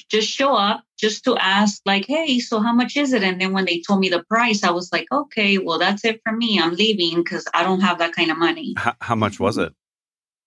just 0.09 0.29
show 0.29 0.55
up 0.55 0.83
just 0.97 1.25
to 1.25 1.35
ask 1.38 1.81
like, 1.85 2.05
hey, 2.05 2.39
so 2.39 2.61
how 2.61 2.73
much 2.73 2.95
is 2.95 3.11
it? 3.11 3.23
And 3.23 3.41
then 3.41 3.51
when 3.51 3.65
they 3.65 3.81
told 3.85 4.00
me 4.00 4.09
the 4.09 4.23
price, 4.23 4.63
I 4.63 4.71
was 4.71 4.89
like, 4.93 5.07
okay, 5.11 5.57
well 5.57 5.79
that's 5.79 6.05
it 6.05 6.21
for 6.23 6.31
me. 6.31 6.59
I'm 6.61 6.75
leaving 6.75 7.23
because 7.23 7.45
I 7.53 7.63
don't 7.63 7.81
have 7.81 8.00
that 8.00 8.13
kind 8.13 8.31
of 8.31 8.38
money. 8.38 8.73
How, 8.77 8.95
how 9.01 9.15
much 9.15 9.39
was 9.39 9.57
it? 9.57 9.73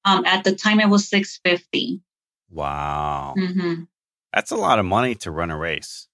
Um, 0.07 0.25
at 0.25 0.45
the 0.45 0.55
time 0.55 0.81
it 0.81 0.89
was 0.89 1.09
six 1.09 1.41
fifty. 1.45 2.01
Wow. 2.51 3.35
Mm-hmm. 3.37 3.85
That's 4.33 4.51
a 4.51 4.57
lot 4.57 4.79
of 4.79 4.87
money 4.87 5.15
to 5.17 5.31
run 5.31 5.51
a 5.51 5.59
race. 5.59 6.09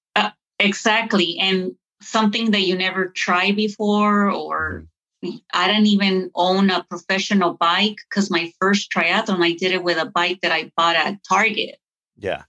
Exactly. 0.63 1.39
And 1.41 1.73
something 2.03 2.53
that 2.53 2.63
you 2.63 2.77
never 2.77 3.09
tried 3.09 3.57
before, 3.57 4.31
or 4.31 4.87
I 5.53 5.69
didn't 5.69 5.87
even 5.87 6.31
own 6.35 6.71
a 6.71 6.85
professional 6.85 7.55
bike 7.55 7.99
because 8.09 8.31
my 8.31 8.53
first 8.61 8.91
triathlon, 8.91 9.45
I 9.45 9.53
did 9.53 9.73
it 9.73 9.85
with 9.85 9.99
a 9.99 10.07
bike 10.07 10.41
that 10.43 10.53
I 10.53 10.73
bought 10.77 10.97
at 10.97 11.23
Target. 11.29 11.77
Yeah. 12.17 12.45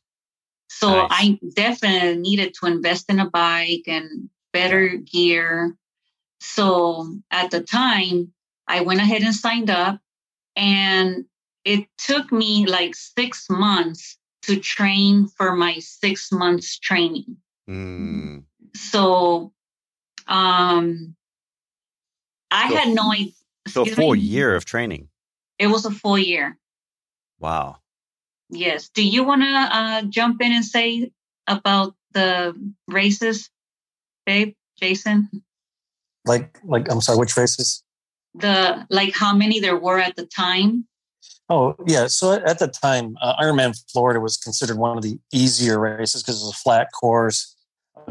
So 0.69 0.89
Nice. 0.89 1.09
I 1.11 1.39
definitely 1.55 2.21
needed 2.21 2.53
to 2.55 2.67
invest 2.67 3.09
in 3.09 3.19
a 3.19 3.29
bike 3.29 3.83
and 3.87 4.29
better 4.53 4.87
gear. 4.87 5.75
So 6.39 7.13
at 7.29 7.51
the 7.51 7.61
time, 7.61 8.33
I 8.67 8.81
went 8.81 9.01
ahead 9.01 9.21
and 9.21 9.35
signed 9.35 9.69
up, 9.69 9.99
and 10.55 11.25
it 11.65 11.87
took 11.97 12.31
me 12.31 12.65
like 12.65 12.95
six 12.95 13.47
months 13.49 14.17
to 14.43 14.59
train 14.59 15.27
for 15.27 15.55
my 15.55 15.77
six 15.79 16.31
months 16.31 16.79
training 16.79 17.37
Mm. 17.69 18.43
So 18.73 19.51
um 20.27 21.15
i 22.51 22.69
So- 22.69 22.75
had 22.75 22.89
no 22.93 23.11
idea 23.11 23.33
So 23.67 23.83
a 23.83 23.85
full 23.85 24.13
me? 24.13 24.19
year 24.19 24.55
of 24.55 24.65
training. 24.65 25.09
it 25.59 25.67
was 25.67 25.85
a 25.85 25.91
full 25.91 26.17
year 26.17 26.57
Wow. 27.39 27.77
yes 28.49 28.89
do 28.89 29.03
you 29.07 29.23
want 29.23 29.41
to 29.41 29.47
uh 29.49 30.01
jump 30.03 30.41
in 30.41 30.51
and 30.51 30.65
say 30.65 31.11
about 31.47 31.95
the 32.13 32.53
races 32.87 33.49
babe 34.25 34.53
jason 34.79 35.29
Like, 36.25 36.59
like 36.63 36.89
I'm 36.91 37.01
sorry, 37.01 37.17
which 37.17 37.35
races? 37.37 37.83
the 38.35 38.85
like 38.89 39.13
how 39.15 39.35
many 39.35 39.59
there 39.59 39.77
were 39.77 39.99
at 39.99 40.15
the 40.15 40.25
time 40.25 40.87
Oh, 41.49 41.75
yeah. 41.85 42.07
So 42.07 42.31
at 42.31 42.59
the 42.59 42.67
time, 42.69 43.17
uh, 43.21 43.35
Ironman 43.35 43.75
Florida 43.91 44.21
was 44.21 44.37
considered 44.37 44.77
one 44.77 44.95
of 44.95 45.03
the 45.03 45.19
easier 45.33 45.77
races 45.77 46.23
because 46.23 46.41
it 46.41 46.45
was 46.45 46.53
a 46.53 46.63
flat 46.63 46.87
course, 46.97 47.53
a 47.59 47.60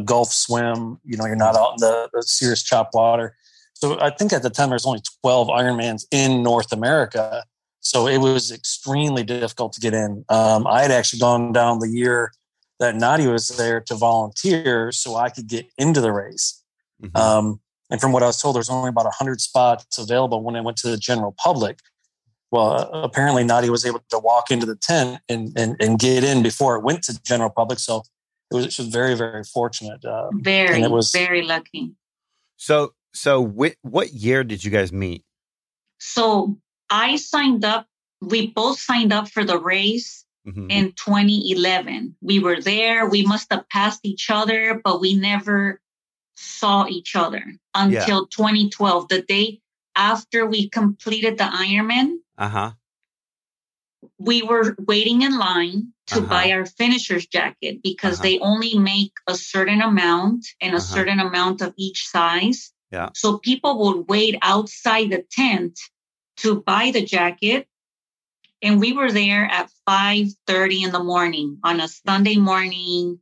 Gulf 0.04 0.32
swim. 0.32 0.98
You 1.04 1.16
know, 1.16 1.26
you're 1.26 1.36
not 1.36 1.56
out 1.56 1.72
in 1.72 1.80
the, 1.80 2.08
the 2.12 2.22
serious 2.22 2.62
chop 2.62 2.90
water. 2.94 3.36
So 3.74 3.98
I 4.00 4.10
think 4.10 4.32
at 4.32 4.42
the 4.42 4.50
time 4.50 4.70
there's 4.70 4.86
only 4.86 5.00
12 5.22 5.48
Ironmans 5.48 6.04
in 6.10 6.42
North 6.42 6.72
America. 6.72 7.44
So 7.80 8.06
it 8.06 8.18
was 8.18 8.52
extremely 8.52 9.24
difficult 9.24 9.72
to 9.72 9.80
get 9.80 9.94
in. 9.94 10.24
Um, 10.28 10.66
I 10.66 10.82
had 10.82 10.90
actually 10.90 11.20
gone 11.20 11.52
down 11.52 11.78
the 11.78 11.88
year 11.88 12.32
that 12.78 12.94
Nadia 12.94 13.30
was 13.30 13.48
there 13.48 13.80
to 13.80 13.94
volunteer 13.94 14.92
so 14.92 15.16
I 15.16 15.30
could 15.30 15.46
get 15.46 15.66
into 15.78 16.00
the 16.00 16.12
race. 16.12 16.62
Mhm. 17.02 17.18
Um, 17.18 17.60
and 17.90 18.00
from 18.00 18.12
what 18.12 18.22
I 18.22 18.26
was 18.26 18.40
told, 18.40 18.56
there's 18.56 18.70
only 18.70 18.90
about 18.90 19.06
100 19.06 19.40
spots 19.40 19.98
available 19.98 20.42
when 20.42 20.56
it 20.56 20.62
went 20.62 20.76
to 20.78 20.88
the 20.88 20.96
general 20.96 21.32
public. 21.32 21.78
Well, 22.50 22.90
apparently 22.92 23.44
Nadia 23.44 23.70
was 23.70 23.86
able 23.86 24.02
to 24.10 24.18
walk 24.18 24.50
into 24.50 24.66
the 24.66 24.76
tent 24.76 25.20
and, 25.28 25.52
and, 25.56 25.76
and 25.80 25.98
get 25.98 26.24
in 26.24 26.42
before 26.42 26.76
it 26.76 26.82
went 26.82 27.02
to 27.04 27.22
general 27.22 27.50
public. 27.50 27.78
So 27.78 28.02
it 28.50 28.54
was, 28.54 28.72
she 28.74 28.82
was 28.82 28.88
very, 28.92 29.14
very 29.14 29.44
fortunate. 29.44 30.04
Uh, 30.04 30.28
very 30.34 30.82
it 30.82 30.90
was- 30.90 31.12
very 31.12 31.42
lucky 31.42 31.92
so 32.56 32.92
so 33.14 33.46
wh- 33.46 33.76
what 33.84 34.12
year 34.12 34.44
did 34.44 34.62
you 34.64 34.70
guys 34.70 34.92
meet? 34.92 35.24
so 35.98 36.56
i 36.90 37.16
signed 37.16 37.64
up 37.64 37.86
we 38.20 38.48
both 38.48 38.78
signed 38.78 39.12
up 39.12 39.28
for 39.28 39.44
the 39.44 39.58
race 39.58 40.24
Mhm. 40.46 40.70
in 40.72 40.92
2011. 40.92 42.16
We 42.22 42.38
were 42.38 42.60
there. 42.62 43.06
We 43.08 43.22
must 43.24 43.46
have 43.52 43.68
passed 43.68 44.00
each 44.04 44.30
other, 44.30 44.80
but 44.82 44.98
we 45.00 45.14
never 45.14 45.80
saw 46.34 46.86
each 46.88 47.14
other 47.14 47.44
until 47.74 48.26
2012, 48.26 49.08
the 49.08 49.20
day 49.20 49.60
after 49.96 50.46
we 50.46 50.68
completed 50.70 51.36
the 51.36 51.44
Ironman. 51.44 52.16
Uh-huh. 52.38 52.72
We 54.18 54.42
were 54.42 54.74
waiting 54.78 55.22
in 55.22 55.38
line 55.38 55.92
to 56.08 56.18
Uh-huh. 56.18 56.28
buy 56.28 56.52
our 56.52 56.66
finisher's 56.66 57.26
jacket 57.26 57.82
because 57.82 58.14
Uh-huh. 58.18 58.22
they 58.22 58.38
only 58.40 58.78
make 58.78 59.12
a 59.26 59.34
certain 59.34 59.80
amount 59.82 60.46
and 60.60 60.72
a 60.72 60.76
Uh-huh. 60.76 60.94
certain 60.94 61.20
amount 61.20 61.60
of 61.62 61.74
each 61.76 62.08
size. 62.08 62.72
Yeah. 62.90 63.10
So 63.14 63.38
people 63.38 63.78
would 63.78 64.08
wait 64.08 64.36
outside 64.42 65.10
the 65.10 65.24
tent 65.30 65.78
to 66.38 66.62
buy 66.62 66.90
the 66.90 67.04
jacket 67.04 67.68
and 68.62 68.80
we 68.80 68.92
were 68.92 69.10
there 69.12 69.44
at 69.46 69.70
5.30 69.88 70.82
in 70.84 70.92
the 70.92 71.02
morning 71.02 71.58
on 71.64 71.80
a 71.80 71.88
sunday 71.88 72.36
morning 72.36 73.20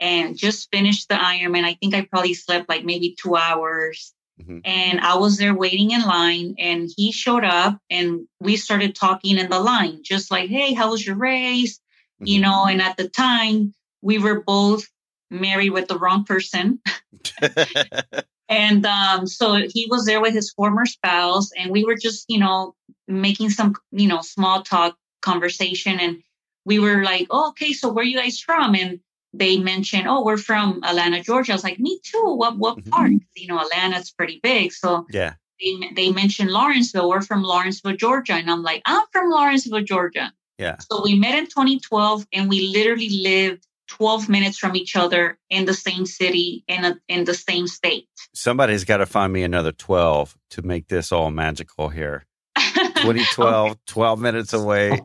and 0.00 0.36
just 0.36 0.68
finished 0.72 1.08
the 1.08 1.14
ironman 1.14 1.64
i 1.64 1.74
think 1.74 1.94
i 1.94 2.02
probably 2.02 2.34
slept 2.34 2.68
like 2.68 2.84
maybe 2.84 3.16
two 3.20 3.36
hours 3.36 4.14
Mhm. 4.40 4.60
and 4.64 5.00
i 5.00 5.14
was 5.16 5.36
there 5.36 5.54
waiting 5.54 5.90
in 5.90 6.02
line 6.02 6.54
and 6.58 6.88
he 6.96 7.12
showed 7.12 7.44
up 7.44 7.78
and 7.90 8.26
we 8.40 8.56
started 8.56 8.94
talking 8.94 9.38
in 9.38 9.50
the 9.50 9.60
line 9.60 10.00
just 10.02 10.30
like 10.30 10.48
hey 10.50 10.72
how 10.72 10.90
was 10.90 11.06
your 11.06 11.16
race 11.16 11.80
you 12.20 12.38
Mhm. 12.38 12.42
know 12.42 12.66
and 12.66 12.82
at 12.82 12.96
the 12.96 13.08
time 13.08 13.74
we 14.02 14.18
were 14.18 14.42
both 14.42 14.84
married 15.30 15.70
with 15.70 15.88
the 15.88 15.98
wrong 15.98 16.24
person 16.24 16.80
and 18.50 18.84
um, 18.84 19.26
so 19.28 19.54
he 19.54 19.86
was 19.88 20.04
there 20.06 20.20
with 20.20 20.34
his 20.34 20.50
former 20.50 20.84
spouse, 20.84 21.50
and 21.56 21.70
we 21.70 21.84
were 21.84 21.94
just, 21.94 22.24
you 22.28 22.38
know, 22.38 22.74
making 23.06 23.50
some, 23.50 23.74
you 23.92 24.08
know, 24.08 24.22
small 24.22 24.62
talk 24.62 24.96
conversation. 25.22 26.00
And 26.00 26.22
we 26.64 26.80
were 26.80 27.04
like, 27.04 27.28
oh, 27.30 27.50
okay, 27.50 27.72
so 27.72 27.92
where 27.92 28.02
are 28.02 28.06
you 28.06 28.18
guys 28.18 28.40
from? 28.40 28.74
And 28.74 29.00
they 29.32 29.58
mentioned, 29.58 30.06
oh, 30.08 30.24
we're 30.24 30.36
from 30.36 30.80
Atlanta, 30.84 31.22
Georgia. 31.22 31.52
I 31.52 31.54
was 31.54 31.64
like, 31.64 31.78
me 31.78 32.00
too. 32.02 32.34
What 32.36 32.58
what 32.58 32.78
Mhm. 32.78 32.90
part? 32.90 33.12
You 33.36 33.46
know, 33.48 33.58
Atlanta's 33.60 34.10
pretty 34.10 34.40
big. 34.42 34.72
So 34.72 35.06
yeah. 35.10 35.34
they, 35.60 35.90
they 35.94 36.12
mentioned 36.12 36.50
Lawrenceville. 36.50 37.08
We're 37.08 37.20
from 37.22 37.42
Lawrenceville, 37.42 37.96
Georgia. 37.96 38.34
And 38.34 38.50
I'm 38.50 38.62
like, 38.62 38.82
I'm 38.86 39.02
from 39.12 39.30
Lawrenceville, 39.30 39.82
Georgia. 39.84 40.32
Yeah. 40.58 40.76
So 40.90 41.02
we 41.02 41.18
met 41.18 41.36
in 41.38 41.46
2012 41.46 42.26
and 42.32 42.48
we 42.48 42.68
literally 42.68 43.08
lived 43.08 43.66
12 43.88 44.28
minutes 44.28 44.58
from 44.58 44.76
each 44.76 44.94
other 44.94 45.38
in 45.48 45.64
the 45.64 45.74
same 45.74 46.06
city 46.06 46.64
in 46.68 46.84
a, 46.84 46.98
in 47.08 47.24
the 47.24 47.34
same 47.34 47.66
state. 47.66 48.08
Somebody's 48.34 48.84
got 48.84 48.98
to 48.98 49.06
find 49.06 49.32
me 49.32 49.42
another 49.42 49.72
12 49.72 50.36
to 50.50 50.62
make 50.62 50.88
this 50.88 51.10
all 51.12 51.30
magical 51.30 51.88
here. 51.88 52.26
2012, 52.56 53.78
12 53.86 54.20
minutes 54.20 54.52
away. 54.52 55.00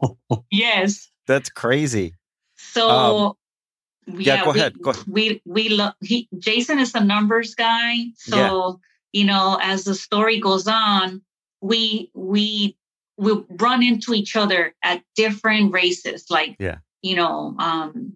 yes. 0.52 1.10
That's 1.28 1.50
crazy. 1.50 2.14
So 2.58 2.90
Um, 2.90 3.34
yeah, 4.08 4.44
go 4.44 4.52
we, 4.52 4.60
ahead, 4.60 4.82
go 4.82 4.92
ahead. 4.92 5.04
We 5.08 5.42
we 5.46 5.70
love 5.70 5.94
he 6.02 6.28
Jason 6.38 6.80
is 6.80 6.92
the 6.92 7.00
numbers 7.00 7.56
guy. 7.56 7.96
So 8.16 8.80
you 9.14 9.26
know, 9.26 9.58
as 9.62 9.84
the 9.84 9.96
story 9.96 10.40
goes 10.40 10.68
on, 10.68 11.22
we 11.62 12.12
we 12.14 12.78
we 13.18 13.44
run 13.50 13.82
into 13.82 14.14
each 14.14 14.36
other 14.36 14.76
at 14.84 15.02
different 15.16 15.74
races, 15.74 16.26
like 16.30 16.56
Yeah. 16.60 16.78
you 17.02 17.16
know, 17.16 17.56
um 17.60 18.14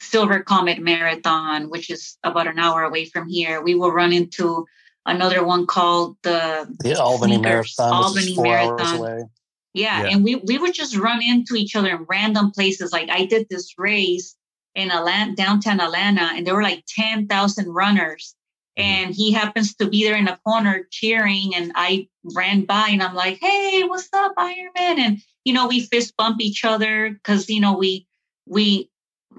Silver 0.00 0.40
Comet 0.42 0.78
Marathon, 0.78 1.70
which 1.70 1.90
is 1.90 2.16
about 2.22 2.46
an 2.46 2.58
hour 2.58 2.82
away 2.82 3.04
from 3.04 3.28
here. 3.28 3.60
We 3.62 3.74
will 3.74 3.90
run 3.92 4.12
into 4.12 4.66
another 5.06 5.44
one 5.44 5.66
called 5.66 6.16
the 6.22 6.66
the 6.80 6.98
Albany 7.00 7.36
Snickers, 7.36 7.76
Marathon, 7.78 7.92
Albany 7.92 8.26
is 8.30 8.34
four 8.34 8.56
hours 8.56 8.80
Marathon. 8.80 9.30
Yeah, 9.74 10.02
Yeah. 10.02 10.08
and 10.10 10.24
we 10.24 10.36
we 10.36 10.58
would 10.58 10.74
just 10.74 10.96
run 10.96 11.22
into 11.22 11.54
each 11.54 11.76
other 11.76 11.90
in 11.90 12.06
random 12.08 12.50
places. 12.50 12.92
Like 12.92 13.10
I 13.10 13.26
did 13.26 13.46
this 13.50 13.74
race 13.78 14.34
in 14.78 14.90
Atlanta, 14.90 15.34
downtown 15.34 15.80
Atlanta, 15.80 16.30
and 16.34 16.46
there 16.46 16.54
were 16.54 16.62
like 16.62 16.84
ten 16.86 17.26
thousand 17.26 17.68
runners, 17.72 18.34
Mhm. 18.78 18.84
and 18.84 19.14
he 19.14 19.32
happens 19.32 19.74
to 19.76 19.86
be 19.88 20.04
there 20.04 20.16
in 20.16 20.26
the 20.26 20.38
corner 20.44 20.86
cheering, 20.90 21.54
and 21.54 21.72
I 21.74 22.08
ran 22.34 22.64
by, 22.64 22.88
and 22.90 23.02
I'm 23.02 23.14
like, 23.14 23.38
"Hey, 23.40 23.82
what's 23.84 24.08
up, 24.12 24.34
Ironman?" 24.36 24.98
And 25.04 25.22
you 25.44 25.52
know, 25.52 25.66
we 25.68 25.80
fist 25.80 26.14
bump 26.16 26.40
each 26.40 26.64
other 26.64 27.10
because 27.10 27.48
you 27.50 27.60
know 27.60 27.76
we 27.76 28.06
we 28.46 28.90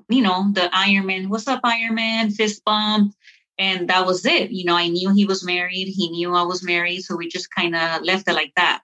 you 0.10 0.22
know 0.22 0.51
the 0.53 0.69
Ironman, 0.74 1.27
what's 1.29 1.48
up, 1.48 1.62
Ironman, 1.63 2.34
fist 2.36 2.63
bump. 2.65 3.15
And 3.58 3.89
that 3.89 4.05
was 4.05 4.25
it. 4.25 4.51
You 4.51 4.63
know, 4.63 4.75
I 4.77 4.88
knew 4.88 5.12
he 5.13 5.25
was 5.25 5.43
married. 5.43 5.89
He 5.89 6.10
knew 6.10 6.34
I 6.34 6.43
was 6.43 6.63
married. 6.63 7.01
So 7.01 7.17
we 7.17 7.27
just 7.27 7.53
kind 7.53 7.75
of 7.75 8.03
left 8.03 8.29
it 8.29 8.34
like 8.34 8.53
that 8.55 8.81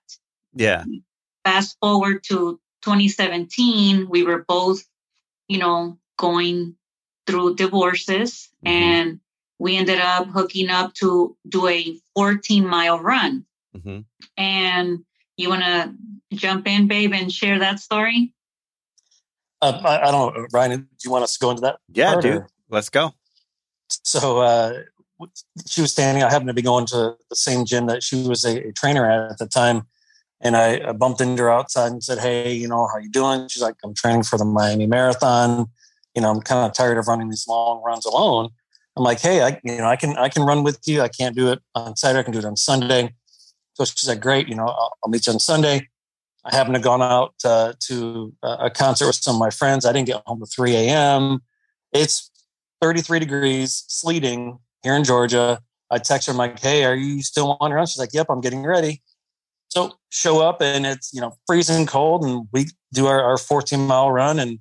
Yeah. 0.54 0.84
fast 1.46 1.78
forward 1.80 2.24
to 2.26 2.60
2017 2.82 4.10
we 4.10 4.24
were 4.24 4.44
both 4.48 4.84
you 5.48 5.58
know 5.58 5.98
going 6.18 6.76
through 7.26 7.56
divorces 7.56 8.50
Mhm. 8.66 8.70
and 8.70 9.20
we 9.60 9.78
ended 9.78 10.00
up 10.00 10.28
hooking 10.28 10.70
up 10.70 10.94
to 10.96 11.36
do 11.48 11.68
a 11.68 12.00
14 12.14 12.68
mile 12.68 13.00
run 13.00 13.46
hmm 13.74 14.00
and 14.38 15.06
you 15.38 15.50
want 15.50 15.64
to 15.64 15.94
jump 16.36 16.68
in, 16.68 16.88
babe, 16.88 17.14
and 17.14 17.32
share 17.32 17.60
that 17.60 17.80
story? 17.80 18.34
Uh, 19.62 19.82
I, 19.84 20.08
I, 20.08 20.12
don't 20.12 20.36
know, 20.36 20.48
Ryan. 20.52 20.82
Do 20.82 20.88
you 21.04 21.12
want 21.12 21.24
us 21.24 21.34
to 21.34 21.40
go 21.40 21.50
into 21.52 21.62
that? 21.62 21.78
Yeah, 21.94 22.20
dude. 22.20 22.38
Or? 22.38 22.48
Let's 22.70 22.90
go. 22.90 23.14
So 23.90 24.40
uh, 24.40 24.82
she 25.66 25.82
was 25.82 25.92
standing. 25.92 26.24
I 26.24 26.30
happened 26.30 26.50
to 26.50 26.54
be 26.54 26.62
going 26.62 26.86
to 26.88 27.16
the 27.30 27.36
same 27.36 27.66
gym 27.66 27.86
that 27.88 28.04
she 28.04 28.28
was 28.28 28.44
a, 28.44 28.68
a 28.68 28.72
trainer 28.74 29.10
at 29.10 29.32
at 29.32 29.38
the 29.38 29.48
time, 29.48 29.88
and 30.42 30.58
I, 30.58 30.90
I, 30.90 30.92
bumped 30.92 31.22
into 31.22 31.44
her 31.44 31.52
outside 31.52 31.92
and 31.92 32.04
said, 32.04 32.20
"Hey, 32.20 32.54
you 32.54 32.68
know, 32.68 32.88
how 32.88 32.98
you 32.98 33.10
doing?" 33.10 33.48
She's 33.48 33.62
like, 33.62 33.76
"I'm 33.84 33.94
training 33.94 34.24
for 34.24 34.38
the 34.38 34.46
Miami 34.46 34.88
Marathon. 34.88 35.68
You 36.16 36.22
know, 36.22 36.32
I'm 36.32 36.42
kind 36.42 36.66
of 36.66 36.74
tired 36.74 36.98
of 36.98 37.08
running 37.08 37.30
these 37.30 37.48
long 37.48 37.84
runs 37.84 38.06
alone." 38.06 38.50
I'm 38.98 39.04
like, 39.04 39.20
"Hey, 39.20 39.42
I, 39.42 39.60
you 39.64 39.78
know, 39.78 39.88
I 39.88 39.96
can 39.96 40.18
I 40.18 40.30
can 40.30 40.44
run 40.44 40.64
with 40.64 40.80
you. 40.88 41.02
I 41.02 41.10
can't 41.10 41.36
do 41.36 41.52
it 41.52 41.62
on 41.76 41.96
Saturday. 41.96 42.20
I 42.20 42.24
can 42.24 42.34
do 42.34 42.40
it 42.40 42.46
on 42.46 42.58
Sunday." 42.58 43.14
So 43.74 43.86
she 43.86 43.98
said, 43.98 44.22
"Great. 44.22 44.48
You 44.48 44.56
know, 44.56 44.68
I'll, 44.68 44.98
I'll 45.04 45.10
meet 45.10 45.28
you 45.28 45.34
on 45.34 45.40
Sunday." 45.40 45.88
I 46.46 46.56
happened 46.56 46.76
to 46.76 46.82
gone 46.82 47.02
out 47.02 47.34
uh, 47.44 47.74
to 47.88 48.32
a 48.44 48.70
concert 48.70 49.08
with 49.08 49.16
some 49.16 49.36
of 49.36 49.40
my 49.40 49.50
friends. 49.50 49.84
I 49.84 49.92
didn't 49.92 50.06
get 50.08 50.22
home 50.28 50.38
till 50.38 50.46
3 50.46 50.76
a.m. 50.76 51.42
It's 51.92 52.30
33 52.82 53.20
degrees, 53.20 53.84
sleeting 53.88 54.60
here 54.84 54.94
in 54.94 55.04
Georgia. 55.04 55.60
I 55.90 55.98
text 55.98 56.28
her, 56.28 56.32
I'm 56.32 56.38
like, 56.38 56.60
hey, 56.60 56.84
are 56.84 56.96
you 56.96 57.24
still 57.24 57.58
on 57.60 57.72
run? 57.72 57.88
She's 57.88 57.98
like, 57.98 58.14
yep, 58.14 58.28
I'm 58.30 58.42
getting 58.42 58.64
ready. 58.64 59.02
So 59.70 59.94
show 60.10 60.42
up 60.42 60.62
and 60.62 60.86
it's, 60.86 61.14
you 61.14 61.20
know, 61.20 61.36
freezing 61.48 61.86
cold 61.88 62.24
and 62.24 62.48
we 62.52 62.68
do 62.94 63.08
our, 63.08 63.24
our 63.24 63.38
14 63.38 63.80
mile 63.80 64.12
run. 64.12 64.40
And 64.40 64.60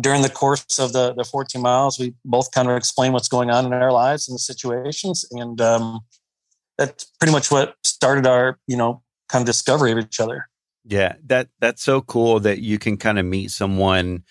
during 0.00 0.22
the 0.22 0.28
course 0.28 0.78
of 0.78 0.92
the, 0.92 1.14
the 1.14 1.24
14 1.24 1.60
miles, 1.62 1.98
we 1.98 2.14
both 2.24 2.50
kind 2.50 2.68
of 2.68 2.76
explain 2.76 3.12
what's 3.12 3.28
going 3.28 3.50
on 3.50 3.66
in 3.66 3.72
our 3.72 3.92
lives 3.92 4.28
and 4.28 4.34
the 4.34 4.40
situations. 4.40 5.24
And 5.30 5.60
um, 5.60 6.00
that's 6.76 7.04
pretty 7.20 7.32
much 7.32 7.50
what 7.50 7.76
started 7.84 8.26
our, 8.26 8.58
you 8.66 8.76
know, 8.76 9.02
kind 9.28 9.42
of 9.42 9.46
discovery 9.46 9.92
of 9.92 9.98
each 9.98 10.20
other. 10.20 10.48
Yeah, 10.84 11.14
that 11.26 11.48
that's 11.60 11.82
so 11.82 12.02
cool 12.02 12.40
that 12.40 12.60
you 12.60 12.78
can 12.78 12.98
kind 12.98 13.18
of 13.18 13.24
meet 13.24 13.50
someone 13.50 14.24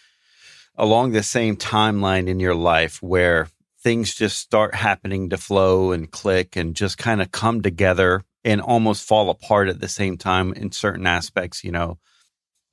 along 0.75 1.11
the 1.11 1.23
same 1.23 1.55
timeline 1.55 2.27
in 2.27 2.39
your 2.39 2.53
life 2.53 3.01
where 3.01 3.47
things 3.81 4.13
just 4.13 4.37
start 4.37 4.75
happening 4.75 5.29
to 5.29 5.37
flow 5.37 5.91
and 5.91 6.11
click 6.11 6.55
and 6.55 6.75
just 6.75 6.97
kind 6.97 7.21
of 7.21 7.31
come 7.31 7.61
together 7.61 8.23
and 8.43 8.61
almost 8.61 9.07
fall 9.07 9.29
apart 9.29 9.67
at 9.67 9.79
the 9.79 9.87
same 9.87 10.17
time 10.17 10.53
in 10.53 10.71
certain 10.71 11.07
aspects, 11.07 11.63
you 11.63 11.71
know. 11.71 11.97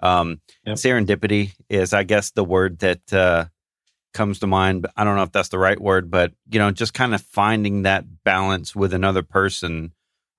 Um, 0.03 0.41
yep. 0.65 0.77
serendipity 0.77 1.53
is 1.69 1.93
I 1.93 2.03
guess 2.05 2.31
the 2.31 2.45
word 2.45 2.79
that 2.81 3.13
uh, 3.13 3.47
comes 4.13 4.39
to 4.41 4.47
mind. 4.47 4.83
But 4.83 4.93
I 4.97 5.05
don't 5.05 5.17
know 5.17 5.23
if 5.23 5.33
that's 5.33 5.49
the 5.51 5.59
right 5.59 5.81
word, 5.81 6.11
but 6.11 6.33
you 6.51 6.59
know, 6.59 6.71
just 6.71 6.95
kind 6.95 7.15
of 7.15 7.21
finding 7.21 7.83
that 7.83 8.25
balance 8.25 8.75
with 8.75 8.95
another 8.95 9.23
person 9.23 9.93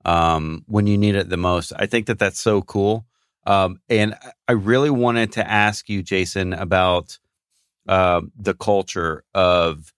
um, 0.05 0.63
when 0.67 0.87
you 0.87 0.97
need 0.97 1.15
it 1.15 1.29
the 1.29 1.37
most. 1.37 1.73
I 1.75 1.85
think 1.85 2.07
that 2.07 2.19
that's 2.19 2.39
so 2.39 2.61
cool. 2.61 3.05
Um, 3.45 3.79
and 3.89 4.15
I 4.47 4.53
really 4.53 4.89
wanted 4.89 5.31
to 5.33 5.49
ask 5.49 5.89
you, 5.89 6.03
Jason, 6.03 6.53
about 6.53 7.17
uh, 7.87 8.21
the 8.37 8.53
culture 8.53 9.23
of 9.33 9.93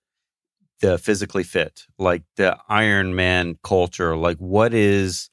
the 0.81 0.97
physically 0.97 1.43
fit, 1.43 1.85
like 1.97 2.23
the 2.35 2.57
Iron 2.69 3.15
Man 3.15 3.57
culture. 3.63 4.15
Like, 4.15 4.37
what 4.37 4.73
is 4.73 5.29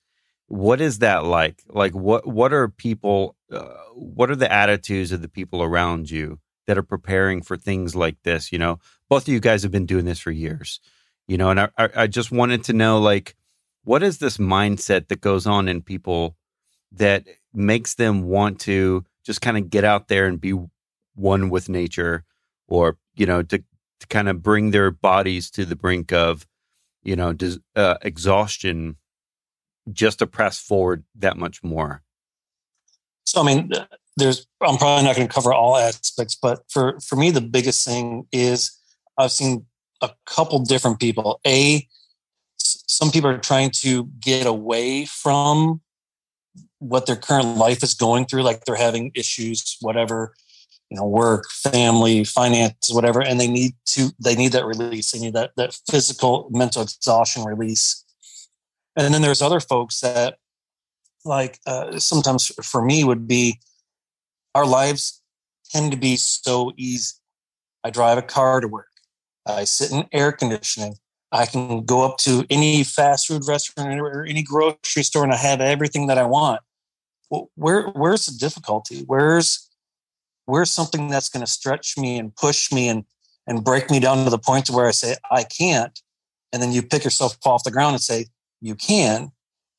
what 0.47 0.81
is 0.81 0.99
that 1.01 1.25
like? 1.25 1.63
Like, 1.69 1.95
what 1.95 2.27
what 2.27 2.53
are 2.53 2.69
people? 2.69 3.37
Uh, 3.51 3.75
what 3.95 4.31
are 4.31 4.37
the 4.37 4.53
attitudes 4.53 5.13
of 5.13 5.23
the 5.23 5.29
people 5.29 5.63
around 5.63 6.11
you 6.11 6.39
that 6.67 6.79
are 6.79 6.83
preparing 6.83 7.43
for 7.43 7.57
things 7.57 7.95
like 7.97 8.17
this? 8.23 8.53
You 8.53 8.59
know, 8.59 8.79
both 9.09 9.23
of 9.23 9.29
you 9.35 9.41
guys 9.41 9.63
have 9.63 9.73
been 9.73 9.87
doing 9.87 10.05
this 10.05 10.21
for 10.21 10.31
years. 10.31 10.81
You 11.27 11.37
know, 11.37 11.51
and 11.51 11.61
I 11.61 11.71
I 11.77 12.07
just 12.07 12.33
wanted 12.33 12.65
to 12.65 12.73
know, 12.73 12.99
like, 12.99 13.37
what 13.85 14.03
is 14.03 14.19
this 14.19 14.39
mindset 14.39 15.09
that 15.09 15.21
goes 15.21 15.47
on 15.47 15.69
in 15.69 15.83
people 15.83 16.37
that 16.93 17.25
makes 17.53 17.95
them 17.95 18.23
want 18.23 18.61
to 18.61 19.05
just 19.25 19.41
kind 19.41 19.57
of 19.57 19.71
get 19.71 19.85
out 19.85 20.09
there 20.09 20.27
and 20.27 20.41
be 20.41 20.55
one 21.15 21.51
with 21.51 21.69
nature 21.69 22.25
or 22.69 22.97
you 23.15 23.27
know 23.27 23.43
to, 23.43 23.59
to 23.59 24.07
kind 24.09 24.29
of 24.29 24.43
bring 24.43 24.71
their 24.71 24.91
bodies 24.91 25.51
to 25.51 25.65
the 25.65 25.77
brink 25.77 26.13
of 26.13 26.47
you 27.03 27.17
know 27.17 27.33
dis, 27.33 27.59
uh, 27.77 27.97
exhaustion 28.03 28.97
just 29.93 30.21
to 30.21 30.27
press 30.27 30.59
forward 30.59 31.05
that 31.15 31.37
much 31.37 31.63
more 31.63 32.03
so 33.31 33.41
i 33.41 33.45
mean 33.45 33.71
there's 34.17 34.47
i'm 34.61 34.77
probably 34.77 35.05
not 35.05 35.17
going 35.17 35.27
to 35.27 35.33
cover 35.33 35.53
all 35.53 35.77
aspects 35.77 36.37
but 36.41 36.63
for 36.69 36.99
for 37.01 37.17
me 37.17 37.31
the 37.31 37.41
biggest 37.41 37.87
thing 37.87 38.27
is 38.33 38.77
i've 39.19 39.33
seen 39.33 39.65
a 40.03 40.11
couple 40.27 40.59
different 40.59 40.99
people 40.99 41.41
a 41.47 41.87
some 43.01 43.11
people 43.11 43.31
are 43.31 43.39
trying 43.39 43.71
to 43.71 44.05
get 44.21 44.47
away 44.47 45.07
from 45.07 45.81
what 46.81 47.07
their 47.07 47.17
current 47.17 47.57
life 47.57 47.83
is 47.83 47.95
going 47.95 48.27
through, 48.27 48.43
like 48.43 48.65
they're 48.65 48.75
having 48.75 49.13
issues, 49.15 49.77
whatever, 49.81 50.35
you 50.91 50.97
know, 50.97 51.07
work, 51.07 51.49
family, 51.51 52.25
finances, 52.25 52.95
whatever, 52.95 53.23
and 53.23 53.39
they 53.41 53.47
need 53.47 53.73
to 53.87 54.11
they 54.23 54.35
need 54.35 54.53
that 54.53 54.67
release. 54.67 55.13
They 55.13 55.21
need 55.21 55.35
that 55.35 55.53
that 55.57 55.79
physical, 55.89 56.49
mental 56.51 56.83
exhaustion 56.83 57.45
release. 57.45 58.05
And 58.97 59.15
then 59.15 59.23
there's 59.23 59.41
other 59.41 59.61
folks 59.61 60.01
that, 60.01 60.39
like, 61.25 61.59
uh, 61.67 61.99
sometimes 61.99 62.49
for 62.63 62.83
me 62.83 63.05
would 63.05 63.27
be, 63.27 63.59
our 64.55 64.67
lives 64.67 65.23
tend 65.71 65.93
to 65.93 65.99
be 65.99 66.17
so 66.17 66.73
easy. 66.77 67.15
I 67.85 67.91
drive 67.91 68.19
a 68.19 68.23
car 68.23 68.61
to 68.61 68.69
work. 68.69 68.89
I 69.47 69.65
sit 69.65 69.93
in 69.93 70.07
air 70.13 70.33
conditioning. 70.33 70.97
I 71.33 71.47
can 71.47 71.85
go 71.85 72.05
up 72.05 72.19
to 72.19 72.45
any 72.51 72.83
fast 72.83 73.29
food 73.29 73.47
restaurant 73.47 74.01
or 74.01 74.25
any 74.25 74.43
grocery 74.43 75.05
store 75.05 75.23
and 75.23 75.33
I 75.33 75.37
have 75.37 75.61
everything 75.61 76.09
that 76.09 76.19
I 76.19 76.25
want 76.25 76.61
well, 77.31 77.51
where 77.55 77.87
where's 77.89 78.27
the 78.27 78.37
difficulty? 78.37 79.05
Where's 79.07 79.71
where's 80.47 80.71
something 80.71 81.09
that's 81.09 81.29
going 81.29 81.45
to 81.45 81.51
stretch 81.51 81.97
me 81.97 82.19
and 82.19 82.35
push 82.35 82.71
me 82.73 82.89
and 82.89 83.05
and 83.47 83.65
break 83.65 83.91
me 83.91 84.01
down 84.01 84.25
to 84.25 84.31
the 84.31 84.39
point 84.39 84.67
to 84.67 84.73
where 84.73 84.87
I 84.87 84.91
say 84.91 85.17
I 85.31 85.45
can't, 85.45 85.99
and 86.53 86.61
then 86.61 86.73
you 86.73 86.83
pick 86.83 87.05
yourself 87.05 87.39
off 87.47 87.65
the 87.65 87.71
ground 87.71 87.95
and 87.95 88.03
say 88.03 88.27
you 88.61 88.75
can, 88.75 89.31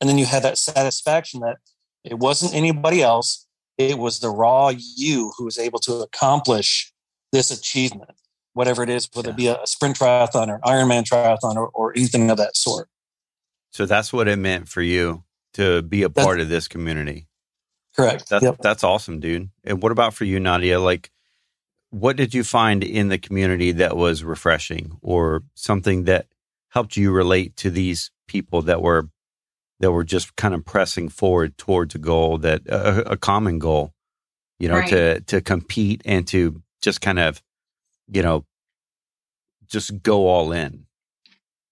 and 0.02 0.10
then 0.10 0.18
you 0.18 0.26
have 0.26 0.44
that 0.44 0.58
satisfaction 0.58 1.40
that 1.42 1.58
it 2.04 2.18
wasn't 2.18 2.56
anybody 2.56 3.04
else, 3.04 3.46
it 3.78 3.98
was 3.98 4.20
the 4.20 4.30
raw 4.30 4.72
you 4.98 5.32
who 5.38 5.46
was 5.46 5.60
able 5.60 5.80
to 5.80 5.94
accomplish 6.00 6.92
this 7.32 7.52
achievement, 7.52 8.12
whatever 8.54 8.84
it 8.84 8.90
is, 8.90 9.08
whether 9.14 9.30
yeah. 9.30 9.34
it 9.34 9.38
be 9.38 9.48
a, 9.48 9.60
sprint 9.66 9.98
triathlon 9.98 10.48
or 10.48 10.56
an 10.56 10.62
Ironman 10.62 11.04
triathlon 11.04 11.56
or, 11.56 11.70
or 11.70 11.94
anything 11.96 12.30
of 12.32 12.38
that 12.38 12.58
sort. 12.58 12.90
So 13.72 13.86
that's 13.86 14.12
what 14.12 14.28
it 14.28 14.38
meant 14.38 14.68
for 14.68 14.82
you 14.82 15.24
to 15.54 15.82
be 15.84 16.04
a 16.04 16.10
part 16.10 16.38
that's, 16.38 16.44
of 16.44 16.50
this 16.50 16.68
community. 16.68 17.28
Correct. 17.96 18.28
That's 18.30 18.44
yep. 18.44 18.58
that's 18.60 18.84
awesome, 18.84 19.20
dude. 19.20 19.50
And 19.64 19.82
what 19.82 19.92
about 19.92 20.14
for 20.14 20.26
you, 20.26 20.40
Nadia? 20.40 20.80
Like, 20.80 21.12
what 21.90 22.16
did 22.16 22.34
you 22.34 22.44
find 22.44 22.84
in 22.84 23.10
the 23.10 23.18
community 23.18 23.72
that 23.74 23.96
was 23.96 24.24
refreshing, 24.24 24.98
or 25.02 25.44
something 25.56 26.06
that 26.06 26.28
helped 26.70 26.98
you 26.98 27.12
relate 27.12 27.56
to 27.58 27.70
these 27.70 28.12
people 28.28 28.62
that 28.64 28.82
were 28.82 29.10
that 29.82 29.91
were 29.91 30.04
just 30.04 30.36
kind 30.36 30.54
of 30.54 30.63
pressing 30.63 31.10
forward 31.10 31.58
towards 31.58 31.96
a 31.96 31.98
goal 32.00 32.38
that 32.39 32.62
a, 32.67 33.12
a 33.13 33.17
common 33.17 33.60
goal, 33.60 33.94
you 34.60 34.70
know, 34.70 34.78
right. 34.78 34.89
to 34.89 35.22
to 35.22 35.41
compete 35.41 36.02
and 36.06 36.28
to 36.28 36.62
just 36.82 37.02
kind 37.02 37.20
of, 37.20 37.41
you 38.08 38.22
know, 38.22 38.46
just 39.67 40.02
go 40.04 40.28
all 40.28 40.52
in. 40.52 40.86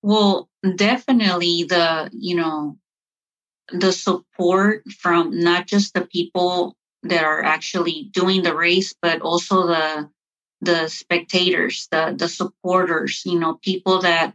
Well, 0.02 0.50
definitely 0.76 1.63
the 1.63 2.10
you 2.12 2.36
know 2.36 2.78
the 3.72 3.91
support 3.91 4.84
from 5.00 5.39
not 5.39 5.67
just 5.67 5.93
the 5.93 6.02
people 6.02 6.76
that 7.04 7.24
are 7.24 7.43
actually 7.43 8.10
doing 8.12 8.41
the 8.41 8.56
race, 8.56 8.95
but 9.02 9.22
also 9.22 9.67
the 9.67 10.10
the 10.62 10.88
spectators, 10.88 11.88
the 11.91 12.15
the 12.17 12.28
supporters, 12.28 13.22
you 13.26 13.39
know, 13.39 13.60
people 13.62 14.02
that 14.02 14.34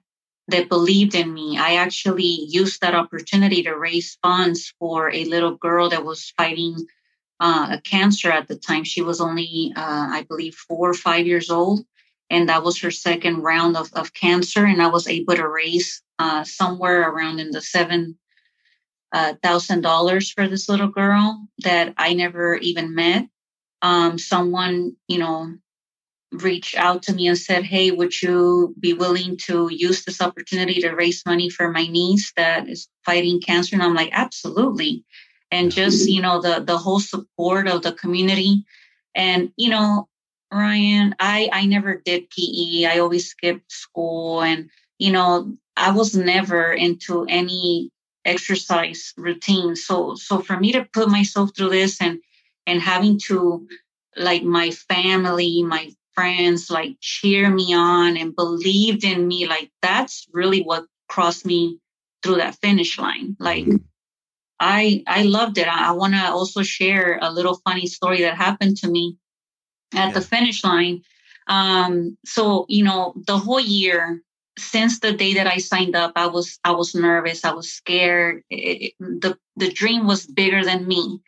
that 0.48 0.68
believed 0.68 1.14
in 1.14 1.32
me. 1.32 1.58
I 1.58 1.76
actually 1.76 2.46
used 2.48 2.80
that 2.80 2.94
opportunity 2.94 3.62
to 3.62 3.74
raise 3.74 4.18
funds 4.22 4.74
for 4.78 5.10
a 5.10 5.24
little 5.24 5.56
girl 5.56 5.88
that 5.90 6.04
was 6.04 6.32
fighting 6.36 6.86
uh, 7.40 7.68
a 7.72 7.80
cancer 7.80 8.30
at 8.30 8.48
the 8.48 8.56
time. 8.56 8.84
She 8.84 9.02
was 9.02 9.20
only, 9.20 9.72
uh, 9.76 10.08
I 10.10 10.24
believe, 10.28 10.54
four 10.54 10.90
or 10.90 10.94
five 10.94 11.26
years 11.26 11.50
old, 11.50 11.84
and 12.30 12.48
that 12.48 12.62
was 12.62 12.80
her 12.80 12.90
second 12.90 13.38
round 13.38 13.76
of, 13.76 13.92
of 13.94 14.12
cancer. 14.12 14.64
And 14.64 14.82
I 14.82 14.88
was 14.88 15.08
able 15.08 15.34
to 15.34 15.48
raise 15.48 16.02
uh, 16.18 16.44
somewhere 16.44 17.10
around 17.10 17.40
in 17.40 17.50
the 17.50 17.62
seven 17.62 18.18
thousand 19.42 19.82
dollars 19.82 20.30
for 20.30 20.48
this 20.48 20.68
little 20.68 20.88
girl 20.88 21.46
that 21.58 21.94
I 21.96 22.14
never 22.14 22.56
even 22.56 22.94
met. 22.94 23.28
Um, 23.82 24.18
someone, 24.18 24.96
you 25.08 25.18
know, 25.18 25.54
reached 26.42 26.76
out 26.76 27.02
to 27.04 27.14
me 27.14 27.26
and 27.28 27.38
said, 27.38 27.64
"Hey, 27.64 27.90
would 27.90 28.20
you 28.22 28.74
be 28.78 28.92
willing 28.92 29.36
to 29.46 29.68
use 29.70 30.04
this 30.04 30.20
opportunity 30.20 30.80
to 30.80 30.90
raise 30.90 31.24
money 31.26 31.50
for 31.50 31.70
my 31.70 31.86
niece 31.86 32.32
that 32.36 32.68
is 32.68 32.88
fighting 33.04 33.40
cancer?" 33.40 33.76
And 33.76 33.82
I'm 33.82 33.94
like, 33.94 34.10
"Absolutely!" 34.12 35.04
And 35.50 35.70
just 35.72 36.08
you 36.08 36.20
know, 36.22 36.40
the 36.40 36.60
the 36.60 36.78
whole 36.78 37.00
support 37.00 37.68
of 37.68 37.82
the 37.82 37.92
community, 37.92 38.64
and 39.14 39.52
you 39.56 39.70
know, 39.70 40.08
Ryan, 40.52 41.14
I 41.20 41.48
I 41.52 41.66
never 41.66 42.02
did 42.04 42.30
PE. 42.30 42.86
I 42.86 42.98
always 42.98 43.28
skipped 43.28 43.72
school, 43.72 44.42
and 44.42 44.70
you 44.98 45.12
know, 45.12 45.56
I 45.76 45.92
was 45.92 46.14
never 46.14 46.72
into 46.72 47.26
any 47.28 47.90
exercise 48.24 49.12
routine. 49.16 49.76
So 49.76 50.14
so 50.14 50.40
for 50.40 50.58
me 50.58 50.72
to 50.72 50.86
put 50.92 51.08
myself 51.08 51.50
through 51.56 51.70
this 51.70 52.00
and 52.00 52.20
and 52.66 52.80
having 52.80 53.18
to 53.26 53.66
like 54.16 54.42
my 54.42 54.70
family, 54.70 55.62
my 55.62 55.90
friends 56.14 56.70
like 56.70 56.96
cheer 57.00 57.50
me 57.50 57.74
on 57.74 58.16
and 58.16 58.36
believed 58.36 59.04
in 59.04 59.26
me, 59.26 59.46
like 59.46 59.70
that's 59.82 60.26
really 60.32 60.62
what 60.62 60.84
crossed 61.08 61.46
me 61.46 61.78
through 62.22 62.36
that 62.36 62.56
finish 62.56 62.98
line. 62.98 63.36
Like 63.38 63.64
mm-hmm. 63.64 63.76
I 64.60 65.02
I 65.06 65.22
loved 65.22 65.58
it. 65.58 65.68
I, 65.68 65.88
I 65.88 65.92
want 65.92 66.14
to 66.14 66.30
also 66.30 66.62
share 66.62 67.18
a 67.20 67.30
little 67.30 67.60
funny 67.66 67.86
story 67.86 68.22
that 68.22 68.36
happened 68.36 68.76
to 68.78 68.90
me 68.90 69.16
at 69.94 70.08
yeah. 70.08 70.12
the 70.12 70.20
finish 70.20 70.64
line. 70.64 71.02
Um, 71.46 72.16
so 72.24 72.66
you 72.68 72.84
know, 72.84 73.14
the 73.26 73.38
whole 73.38 73.60
year 73.60 74.22
since 74.56 75.00
the 75.00 75.12
day 75.12 75.34
that 75.34 75.46
I 75.46 75.58
signed 75.58 75.96
up, 75.96 76.12
I 76.16 76.26
was 76.26 76.58
I 76.64 76.72
was 76.72 76.94
nervous. 76.94 77.44
I 77.44 77.52
was 77.52 77.72
scared. 77.72 78.42
It, 78.50 78.82
it, 78.82 78.92
the 78.98 79.36
the 79.56 79.70
dream 79.70 80.06
was 80.06 80.26
bigger 80.26 80.64
than 80.64 80.86
me. 80.86 81.20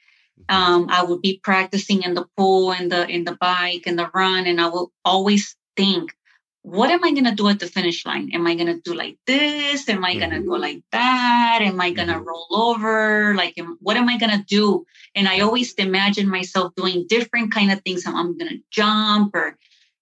Um, 0.49 0.87
I 0.91 1.03
would 1.03 1.23
be 1.23 1.41
practicing 1.43 2.03
in 2.03 2.15
the 2.15 2.27
pool 2.37 2.73
and 2.73 2.91
the 2.91 3.09
in 3.09 3.25
the 3.25 3.37
bike 3.41 3.85
and 3.87 3.99
the 3.99 4.11
run, 4.15 4.47
and 4.47 4.61
I 4.61 4.69
will 4.69 4.93
always 5.05 5.57
think, 5.77 6.15
what 6.63 6.91
am 6.91 7.05
I 7.05 7.13
gonna 7.13 7.35
do 7.35 7.49
at 7.49 7.61
the 7.61 7.67
finish 7.67 8.05
line? 8.05 8.31
Am 8.33 8.47
I 8.47 8.55
gonna 8.57 8.81
do 8.81 8.93
like 8.95 9.19
this? 9.27 9.89
Am 9.89 10.05
I 10.05 10.11
mm-hmm. 10.11 10.21
gonna 10.21 10.43
go 10.43 10.53
mm-hmm. 10.53 10.63
like 10.63 10.83
that? 10.93 11.61
Am 11.63 11.81
I 11.81 11.91
gonna 11.93 12.15
mm-hmm. 12.15 12.29
roll 12.29 12.49
over? 12.51 13.35
Like, 13.35 13.57
am, 13.57 13.79
what 13.81 13.97
am 13.97 14.09
I 14.09 14.19
gonna 14.19 14.45
do? 14.49 14.85
And 15.15 15.29
I 15.29 15.41
always 15.41 15.75
imagine 15.75 16.29
myself 16.29 16.75
doing 16.77 17.07
different 17.09 17.53
kind 17.53 17.71
of 17.71 17.83
things. 17.83 18.05
I'm, 18.05 18.17
I'm 18.17 18.37
gonna 18.37 18.59
jump 18.71 19.35
or, 19.35 19.57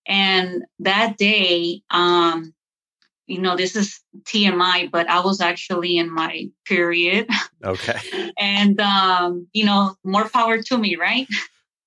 and 0.06 0.64
that 0.80 1.18
day, 1.18 1.82
um, 1.90 2.54
you 3.26 3.40
know, 3.40 3.56
this 3.56 3.76
is 3.76 4.00
TMI, 4.24 4.90
but 4.90 5.08
I 5.08 5.20
was 5.20 5.40
actually 5.40 5.96
in 5.96 6.12
my 6.12 6.50
period. 6.66 7.28
Okay. 7.62 8.32
and, 8.38 8.80
um, 8.80 9.48
you 9.52 9.64
know, 9.64 9.94
more 10.04 10.28
power 10.28 10.62
to 10.62 10.78
me, 10.78 10.96
right? 10.96 11.26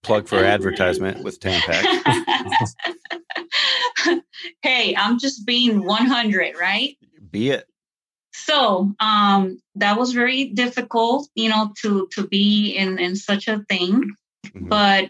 Plug 0.04 0.28
for 0.28 0.38
advertisement 0.44 1.24
with 1.24 1.40
Tampax. 1.40 2.74
hey, 4.62 4.96
I'm 4.96 5.20
just 5.20 5.46
being 5.46 5.86
100, 5.86 6.56
right? 6.60 6.98
Be 7.32 7.52
it. 7.52 7.66
So 8.34 8.94
um, 9.00 9.60
that 9.76 9.98
was 9.98 10.14
very 10.14 10.46
difficult, 10.46 11.28
you 11.34 11.50
know, 11.50 11.74
to 11.82 12.08
to 12.14 12.28
be 12.28 12.70
in 12.70 13.00
in 13.00 13.16
such 13.16 13.48
a 13.48 13.66
thing. 13.68 14.12
Mm-hmm. 14.46 14.68
But 14.68 15.10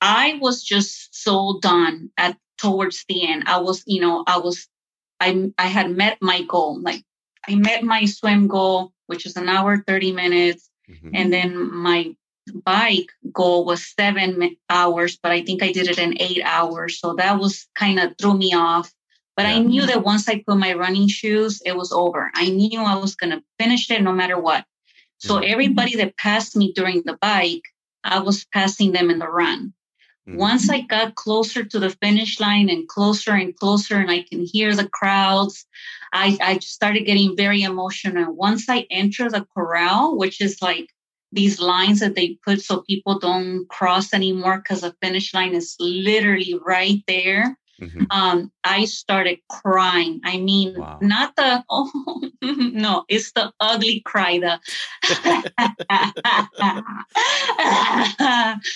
I 0.00 0.38
was 0.40 0.62
just 0.62 1.14
so 1.14 1.60
done 1.62 2.10
at 2.18 2.36
towards 2.58 3.04
the 3.08 3.26
end. 3.26 3.44
I 3.46 3.58
was, 3.58 3.84
you 3.86 4.00
know, 4.00 4.24
I 4.26 4.38
was 4.38 4.68
I 5.24 5.50
I 5.58 5.66
had 5.66 5.90
met 5.90 6.18
my 6.20 6.42
goal. 6.42 6.80
Like 6.80 7.02
I 7.48 7.54
met 7.54 7.82
my 7.82 8.04
swim 8.04 8.46
goal, 8.46 8.92
which 9.06 9.26
is 9.26 9.36
an 9.36 9.48
hour, 9.48 9.82
30 9.86 10.12
minutes. 10.12 10.70
Mm-hmm. 10.90 11.10
And 11.14 11.32
then 11.32 11.74
my 11.74 12.14
bike 12.52 13.10
goal 13.32 13.64
was 13.64 13.86
seven 13.98 14.56
hours, 14.68 15.18
but 15.22 15.32
I 15.32 15.42
think 15.42 15.62
I 15.62 15.72
did 15.72 15.88
it 15.88 15.98
in 15.98 16.20
eight 16.20 16.42
hours. 16.44 17.00
So 17.00 17.14
that 17.14 17.38
was 17.38 17.66
kind 17.74 17.98
of 17.98 18.14
threw 18.18 18.36
me 18.36 18.52
off. 18.54 18.92
But 19.36 19.46
yeah. 19.46 19.54
I 19.54 19.58
knew 19.60 19.86
that 19.86 20.04
once 20.04 20.28
I 20.28 20.44
put 20.46 20.58
my 20.58 20.74
running 20.74 21.08
shoes, 21.08 21.60
it 21.64 21.76
was 21.76 21.90
over. 21.90 22.30
I 22.34 22.50
knew 22.50 22.80
I 22.80 22.96
was 22.96 23.16
going 23.16 23.32
to 23.32 23.42
finish 23.58 23.90
it 23.90 24.02
no 24.02 24.12
matter 24.12 24.38
what. 24.38 24.64
So 25.18 25.38
everybody 25.38 25.96
that 25.96 26.18
passed 26.18 26.54
me 26.54 26.72
during 26.74 27.02
the 27.04 27.16
bike, 27.16 27.62
I 28.04 28.20
was 28.20 28.44
passing 28.44 28.92
them 28.92 29.08
in 29.10 29.18
the 29.18 29.28
run. 29.28 29.72
Mm-hmm. 30.28 30.38
Once 30.38 30.70
I 30.70 30.80
got 30.80 31.16
closer 31.16 31.64
to 31.64 31.78
the 31.78 31.90
finish 31.90 32.40
line 32.40 32.70
and 32.70 32.88
closer 32.88 33.32
and 33.32 33.54
closer, 33.56 33.96
and 33.96 34.10
I 34.10 34.22
can 34.22 34.46
hear 34.46 34.74
the 34.74 34.88
crowds, 34.88 35.66
I, 36.12 36.38
I 36.40 36.58
started 36.58 37.04
getting 37.04 37.36
very 37.36 37.62
emotional. 37.62 38.34
Once 38.34 38.68
I 38.68 38.86
enter 38.90 39.28
the 39.28 39.46
corral, 39.54 40.16
which 40.16 40.40
is 40.40 40.62
like 40.62 40.88
these 41.32 41.60
lines 41.60 42.00
that 42.00 42.14
they 42.14 42.38
put 42.44 42.62
so 42.62 42.82
people 42.82 43.18
don't 43.18 43.68
cross 43.68 44.14
anymore 44.14 44.58
because 44.58 44.80
the 44.80 44.94
finish 45.02 45.34
line 45.34 45.54
is 45.54 45.76
literally 45.78 46.58
right 46.64 47.02
there. 47.06 47.58
Mm-hmm. 47.84 48.04
Um, 48.10 48.52
I 48.64 48.84
started 48.84 49.38
crying. 49.48 50.20
I 50.24 50.38
mean, 50.38 50.78
wow. 50.78 50.98
not 51.00 51.36
the 51.36 51.64
oh 51.70 52.30
no, 52.42 53.04
it's 53.08 53.32
the 53.32 53.52
ugly 53.60 54.00
cry. 54.00 54.38
The 54.38 54.60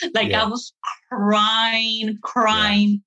like 0.15 0.31
yeah. 0.31 0.43
I 0.43 0.47
was 0.47 0.73
crying, 1.11 2.19
crying. 2.23 2.91
Yeah. 2.91 2.99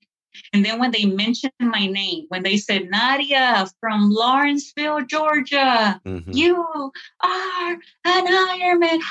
And 0.53 0.65
then 0.65 0.79
when 0.79 0.91
they 0.91 1.05
mentioned 1.05 1.53
my 1.59 1.87
name, 1.87 2.25
when 2.29 2.43
they 2.43 2.57
said 2.57 2.89
Nadia 2.89 3.67
from 3.79 4.09
Lawrenceville, 4.09 5.01
Georgia, 5.01 5.99
mm-hmm. 6.05 6.31
you 6.31 6.91
are 7.21 7.71
an 8.05 8.27
Ironman. 8.27 8.99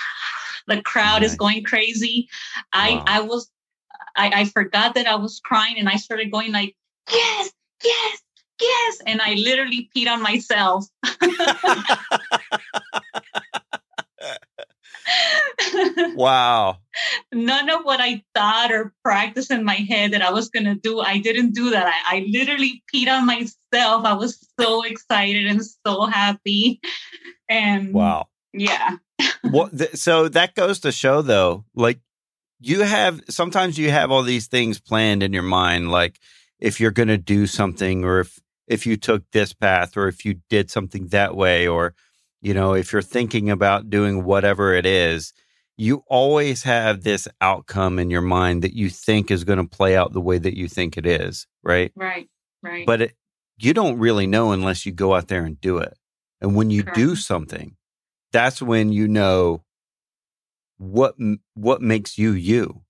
The 0.67 0.83
crowd 0.83 1.23
nice. 1.23 1.31
is 1.31 1.37
going 1.37 1.65
crazy. 1.65 2.29
Wow. 2.57 2.63
I 2.73 3.03
I 3.07 3.21
was 3.23 3.51
I, 4.17 4.41
I 4.41 4.45
forgot 4.47 4.95
that 4.95 5.07
I 5.07 5.17
was 5.17 5.41
crying 5.41 5.77
and 5.79 5.89
I 5.89 5.97
started 5.97 6.31
going 6.31 6.53
like, 6.53 6.77
yes, 7.13 7.51
yes, 7.85 8.23
yes. 8.61 8.99
And 9.07 9.21
I 9.21 9.35
literally 9.35 9.91
peed 9.95 10.09
on 10.09 10.23
myself. 10.23 10.87
wow. 16.15 16.79
None 17.33 17.71
of 17.71 17.83
what 17.83 18.01
I 18.01 18.23
thought 18.35 18.73
or 18.73 18.93
practiced 19.05 19.51
in 19.51 19.65
my 19.65 19.75
head 19.75 20.13
that 20.13 20.23
I 20.23 20.31
was 20.31 20.49
going 20.49 20.65
to 20.65 20.75
do, 20.75 21.01
I 21.01 21.19
didn't 21.19 21.55
do 21.55 21.71
that. 21.71 21.87
I, 21.87 22.17
I 22.17 22.27
literally 22.31 22.83
peed 22.93 23.09
on 23.09 23.27
myself. 23.27 24.05
I 24.05 24.15
was 24.15 24.47
so 24.59 24.85
excited 24.85 25.47
and 25.47 25.63
so 25.87 26.07
happy. 26.07 26.81
And 27.49 27.93
wow. 27.93 28.29
Yeah. 28.53 28.97
well, 29.45 29.69
th- 29.69 29.95
so 29.95 30.29
that 30.29 30.55
goes 30.55 30.81
to 30.81 30.93
show, 30.93 31.23
though, 31.23 31.65
like 31.75 32.01
you 32.61 32.83
have 32.83 33.21
sometimes 33.29 33.79
you 33.79 33.91
have 33.91 34.11
all 34.11 34.23
these 34.23 34.47
things 34.47 34.79
planned 34.79 35.23
in 35.23 35.33
your 35.33 35.43
mind 35.43 35.91
like 35.91 36.21
if 36.61 36.81
you're 36.81 36.91
going 36.91 37.09
to 37.09 37.19
do 37.19 37.47
something 37.47 38.05
or 38.05 38.21
if 38.21 38.39
if 38.67 38.87
you 38.87 38.97
took 38.97 39.25
this 39.33 39.53
path 39.53 39.97
or 39.97 40.07
if 40.07 40.25
you 40.25 40.41
did 40.49 40.71
something 40.71 41.09
that 41.09 41.35
way 41.35 41.67
or 41.67 41.95
you 42.41 42.55
know 42.55 42.75
if 42.75 42.93
you're 42.93 43.03
thinking 43.03 43.51
about 43.51 43.91
doing 43.91 44.25
whatever 44.25 44.75
it 44.75 44.87
is 44.87 45.33
you 45.77 46.05
always 46.09 46.63
have 46.65 47.03
this 47.03 47.27
outcome 47.41 47.99
in 47.99 48.11
your 48.11 48.21
mind 48.21 48.63
that 48.63 48.75
you 48.75 48.91
think 48.91 49.31
is 49.31 49.45
going 49.45 49.59
to 49.59 49.65
play 49.65 49.97
out 49.97 50.13
the 50.13 50.21
way 50.21 50.39
that 50.39 50.57
you 50.57 50.69
think 50.69 50.97
it 50.97 51.07
is 51.07 51.47
right? 51.63 51.93
Right 51.97 52.29
right. 52.63 52.87
But 52.87 53.01
it, 53.03 53.17
you 53.59 53.75
don't 53.75 53.99
really 53.99 54.27
know 54.27 54.53
unless 54.53 54.87
you 54.87 54.93
go 54.93 55.15
out 55.15 55.29
there 55.29 55.45
and 55.45 55.61
do 55.61 55.79
it. 55.79 55.97
And 56.41 56.55
when 56.55 56.71
you 56.71 56.83
Correct. 56.83 56.97
do 56.97 57.17
something 57.17 57.77
that's 58.33 58.63
when 58.63 58.93
you 58.93 59.09
know 59.09 59.65
what 60.79 61.17
what 61.55 61.83
makes 61.83 62.17
you 62.17 62.33
you 62.33 62.83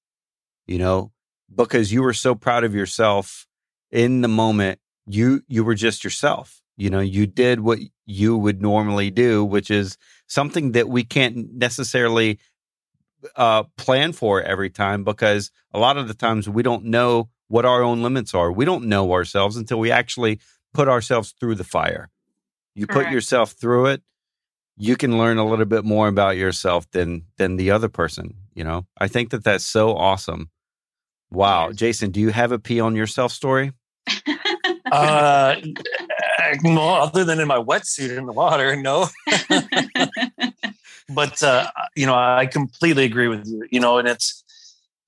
you 0.66 0.78
know? 0.78 1.10
Because 1.52 1.92
you 1.92 2.02
were 2.02 2.12
so 2.12 2.36
proud 2.36 2.62
of 2.62 2.74
yourself 2.74 3.48
in 3.90 4.20
the 4.20 4.28
moment 4.28 4.78
you 5.06 5.42
you 5.48 5.64
were 5.64 5.74
just 5.74 6.04
yourself. 6.04 6.62
You 6.76 6.90
know 6.90 7.00
you 7.00 7.26
did 7.26 7.60
what 7.60 7.78
you 8.06 8.36
would 8.36 8.62
normally 8.62 9.10
do 9.10 9.44
which 9.44 9.70
is 9.70 9.96
something 10.26 10.72
that 10.72 10.88
we 10.88 11.04
can't 11.04 11.52
necessarily 11.54 12.38
uh, 13.36 13.64
plan 13.76 14.12
for 14.12 14.40
every 14.42 14.70
time 14.70 15.04
because 15.04 15.50
a 15.74 15.78
lot 15.78 15.98
of 15.98 16.08
the 16.08 16.14
times 16.14 16.48
we 16.48 16.62
don't 16.62 16.84
know 16.84 17.28
what 17.48 17.66
our 17.66 17.82
own 17.82 18.02
limits 18.02 18.32
are. 18.32 18.50
We 18.50 18.64
don't 18.64 18.86
know 18.86 19.12
ourselves 19.12 19.56
until 19.56 19.78
we 19.78 19.90
actually 19.90 20.40
put 20.72 20.88
ourselves 20.88 21.34
through 21.38 21.56
the 21.56 21.64
fire. 21.64 22.08
You 22.74 22.86
Correct. 22.86 23.08
put 23.08 23.12
yourself 23.12 23.52
through 23.52 23.86
it 23.86 24.02
you 24.76 24.96
can 24.96 25.18
learn 25.18 25.36
a 25.36 25.46
little 25.46 25.66
bit 25.66 25.84
more 25.84 26.08
about 26.08 26.38
yourself 26.38 26.90
than 26.92 27.26
than 27.36 27.56
the 27.56 27.70
other 27.70 27.88
person 27.88 28.34
you 28.54 28.64
know? 28.64 28.86
I 28.98 29.08
think 29.08 29.30
that 29.30 29.44
that's 29.44 29.64
so 29.64 29.96
awesome. 29.96 30.50
Wow. 31.30 31.72
Jason 31.72 32.10
do 32.10 32.20
you 32.20 32.30
have 32.30 32.52
a 32.52 32.58
pee 32.58 32.80
on 32.80 32.96
yourself 32.96 33.32
story 33.32 33.72
uh 34.90 35.56
well, 36.64 36.88
other 37.02 37.24
than 37.24 37.40
in 37.40 37.48
my 37.48 37.58
wetsuit 37.58 38.16
in 38.16 38.26
the 38.26 38.32
water 38.32 38.76
no 38.76 39.08
but 41.08 41.42
uh 41.42 41.70
you 41.96 42.06
know 42.06 42.14
i 42.14 42.46
completely 42.46 43.04
agree 43.04 43.28
with 43.28 43.46
you 43.46 43.66
you 43.70 43.80
know 43.80 43.98
and 43.98 44.08
it's 44.08 44.44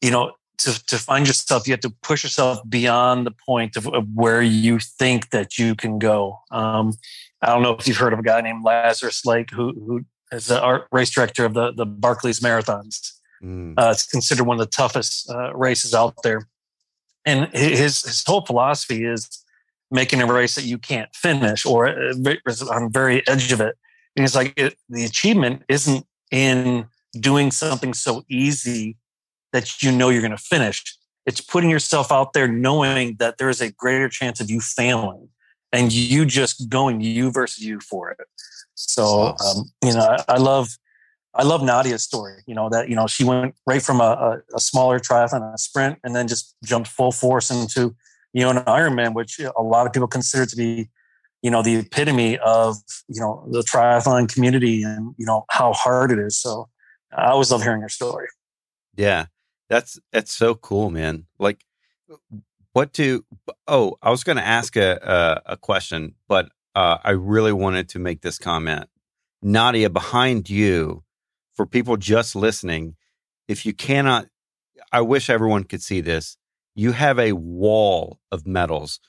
you 0.01 0.11
know 0.11 0.33
to, 0.59 0.85
to 0.87 0.97
find 0.99 1.27
yourself 1.27 1.67
you 1.67 1.73
have 1.73 1.81
to 1.81 1.91
push 2.03 2.23
yourself 2.23 2.61
beyond 2.69 3.27
the 3.27 3.33
point 3.33 3.77
of, 3.77 3.87
of 3.89 4.07
where 4.15 4.43
you 4.43 4.79
think 4.79 5.31
that 5.31 5.59
you 5.59 5.75
can 5.75 5.99
go 5.99 6.39
um 6.51 6.93
I 7.43 7.49
don't 7.49 7.63
know 7.63 7.73
if 7.73 7.89
you've 7.89 7.97
heard 7.97 8.13
of 8.13 8.21
a 8.21 8.23
guy 8.23 8.41
named 8.41 8.65
Lazarus 8.65 9.27
Lake 9.27 9.51
who 9.51 9.73
who 9.73 10.05
is 10.31 10.47
the 10.47 10.61
art 10.61 10.87
race 10.93 11.11
director 11.11 11.45
of 11.45 11.55
the 11.55 11.73
the 11.73 11.85
Barkley's 11.85 12.41
marathons. 12.41 13.13
Mm. 13.43 13.75
Uh, 13.77 13.91
it's 13.91 14.07
considered 14.07 14.45
one 14.45 14.61
of 14.61 14.65
the 14.65 14.71
toughest 14.71 15.29
uh, 15.29 15.53
races 15.55 15.93
out 15.93 16.15
there, 16.23 16.49
and 17.27 17.53
his 17.53 18.03
his 18.03 18.23
whole 18.25 18.47
philosophy 18.47 19.05
is 19.05 19.42
making 19.93 20.23
a 20.23 20.27
race 20.27 20.55
that 20.55 20.65
you 20.65 20.79
can't 20.79 21.15
finish 21.15 21.65
or 21.67 21.89
uh, 21.89 22.15
on 22.71 22.91
very 22.91 23.27
edge 23.29 23.53
of 23.53 23.61
it. 23.61 23.77
And 24.17 24.25
it's 24.25 24.35
like 24.35 24.55
it, 24.57 24.75
the 24.89 25.05
achievement 25.05 25.63
isn't 25.69 26.07
in 26.31 26.87
doing 27.19 27.51
something 27.51 27.95
so 27.95 28.25
easy 28.29 28.97
that 29.53 29.83
you 29.83 29.93
know 29.93 30.09
you're 30.09 30.23
going 30.23 30.31
to 30.31 30.39
finish. 30.39 30.97
It's 31.27 31.41
putting 31.41 31.71
yourself 31.71 32.11
out 32.11 32.33
there 32.33 32.49
knowing 32.49 33.17
that 33.19 33.39
there 33.39 33.51
is 33.51 33.61
a 33.61 33.71
greater 33.71 34.09
chance 34.09 34.41
of 34.41 34.51
you 34.51 34.61
failing 34.61 35.29
and 35.73 35.93
you 35.93 36.25
just 36.25 36.69
going 36.69 37.01
you 37.01 37.31
versus 37.31 37.65
you 37.65 37.81
for 37.81 38.11
it. 38.11 38.27
So, 38.75 39.37
um, 39.45 39.71
you 39.85 39.93
know, 39.93 40.01
I, 40.01 40.35
I, 40.35 40.39
love, 40.39 40.71
I 41.35 41.45
love 41.45 41.63
Nadia's 41.63 42.03
story, 42.03 42.43
you 42.47 42.55
know, 42.55 42.69
that, 42.71 42.89
you 42.89 42.97
know, 42.97 43.07
she 43.07 43.25
went 43.25 43.55
right 43.67 43.83
from 43.83 44.01
a, 44.01 44.41
a, 44.53 44.57
a 44.57 44.61
smaller 44.61 44.99
triathlon, 44.99 45.55
a 45.55 45.59
sprint, 45.59 45.99
and 46.03 46.17
then 46.17 46.29
just 46.29 46.57
jumped 46.65 46.89
full 46.89 47.13
force 47.13 47.51
into, 47.51 47.95
you 48.33 48.43
know, 48.43 48.51
an 48.51 48.59
Ironman, 48.65 49.15
which 49.15 49.39
a 49.41 49.63
lot 49.63 49.87
of 49.87 49.93
people 49.93 50.09
consider 50.09 50.47
to 50.47 50.57
be, 50.57 50.89
you 51.43 51.51
know, 51.51 51.63
the 51.63 51.77
epitome 51.77 52.39
of, 52.39 52.77
you 53.09 53.21
know, 53.21 53.47
the 53.51 53.61
triathlon 53.61 54.33
community 54.33 54.83
and, 54.83 55.15
you 55.19 55.27
know, 55.27 55.45
how 55.51 55.73
hard 55.73 56.13
it 56.13 56.19
is. 56.19 56.41
So 56.41 56.69
I 57.17 57.31
always 57.31 57.51
love 57.51 57.63
hearing 57.63 57.81
your 57.81 57.89
story. 57.89 58.29
Yeah. 58.97 59.27
That's, 59.69 59.99
that's 60.13 60.35
so 60.35 60.55
cool, 60.55 60.91
man. 60.91 61.27
Like, 61.39 61.65
what 62.73 62.93
do, 62.93 63.25
oh, 63.67 63.97
I 64.03 64.11
was 64.11 64.25
going 64.25 64.37
to 64.37 64.47
ask 64.47 64.77
a, 64.77 65.43
a, 65.47 65.53
a 65.53 65.57
question, 65.57 66.15
but 66.29 66.49
uh, 66.75 66.99
I 67.03 67.11
really 67.11 67.53
wanted 67.53 67.89
to 67.91 67.99
make 67.99 68.23
this 68.23 68.39
comment. 68.39 68.89
Nadia, 69.43 69.91
behind 69.91 70.49
you, 70.49 71.03
for 71.55 71.67
people 71.67 71.97
just 71.97 72.37
listening, 72.37 72.97
if 73.49 73.67
you 73.67 73.73
cannot, 73.75 74.27
I 74.93 75.01
wish 75.01 75.29
everyone 75.29 75.65
could 75.65 75.83
see 75.83 76.01
this. 76.01 76.37
You 76.75 76.93
have 76.93 77.19
a 77.19 77.33
wall 77.33 78.19
of 78.31 78.47
medals. 78.47 79.01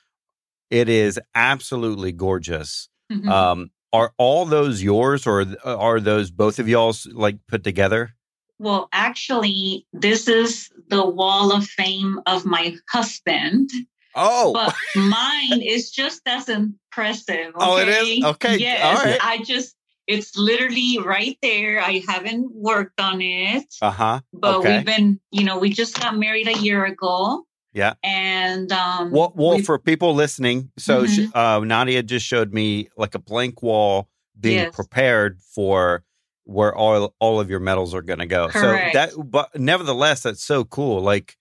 It 0.69 0.89
is 0.89 1.19
absolutely 1.35 2.11
gorgeous. 2.11 2.89
Mm-hmm. 3.11 3.29
Um, 3.29 3.71
are 3.91 4.11
all 4.17 4.45
those 4.45 4.81
yours, 4.81 5.27
or 5.27 5.45
are 5.63 5.99
those 5.99 6.31
both 6.31 6.57
of 6.59 6.67
y'all's 6.67 7.05
like 7.13 7.37
put 7.47 7.63
together? 7.63 8.15
Well, 8.57 8.89
actually, 8.91 9.85
this 9.93 10.27
is 10.27 10.69
the 10.89 11.05
wall 11.05 11.53
of 11.53 11.65
fame 11.65 12.19
of 12.25 12.45
my 12.45 12.75
husband. 12.89 13.69
Oh, 14.15 14.53
but 14.53 14.75
mine 14.95 15.61
is 15.65 15.91
just 15.91 16.21
as 16.25 16.49
impressive. 16.49 17.53
Okay? 17.55 17.55
Oh, 17.55 17.77
it 17.77 17.87
is 17.87 18.23
okay. 18.23 18.57
Yes, 18.57 18.83
All 18.83 19.05
right. 19.05 19.19
I 19.21 19.43
just 19.43 19.75
it's 20.07 20.37
literally 20.37 20.99
right 21.03 21.37
there. 21.41 21.79
I 21.81 22.03
haven't 22.07 22.51
worked 22.53 22.99
on 22.99 23.21
it. 23.21 23.65
Uh 23.81 23.91
huh. 23.91 24.21
But 24.33 24.55
okay. 24.57 24.77
we've 24.77 24.85
been, 24.85 25.19
you 25.31 25.43
know, 25.43 25.59
we 25.59 25.69
just 25.69 25.99
got 25.99 26.17
married 26.17 26.47
a 26.47 26.57
year 26.57 26.85
ago. 26.85 27.45
Yeah. 27.73 27.93
And 28.03 28.71
um 28.71 29.11
well, 29.11 29.33
well 29.35 29.59
for 29.59 29.79
people 29.79 30.13
listening, 30.13 30.71
so 30.77 31.03
mm-hmm. 31.03 31.13
she, 31.13 31.31
uh, 31.33 31.59
Nadia 31.59 32.03
just 32.03 32.25
showed 32.25 32.53
me 32.53 32.89
like 32.97 33.15
a 33.15 33.19
blank 33.19 33.63
wall 33.63 34.09
being 34.39 34.59
yes. 34.59 34.75
prepared 34.75 35.39
for 35.41 36.03
where 36.45 36.75
all 36.75 37.15
all 37.19 37.39
of 37.39 37.49
your 37.49 37.59
medals 37.59 37.95
are 37.95 38.01
going 38.01 38.19
to 38.19 38.25
go. 38.25 38.47
Correct. 38.49 38.93
So 38.93 38.99
that 38.99 39.31
but 39.31 39.59
nevertheless 39.59 40.21
that's 40.21 40.43
so 40.43 40.63
cool. 40.63 41.01
Like 41.01 41.35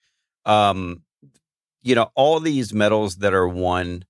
um 0.46 1.02
you 1.82 1.94
know, 1.94 2.10
all 2.14 2.40
these 2.40 2.72
medals 2.72 3.16
that 3.16 3.34
are 3.34 3.48
won 3.48 4.04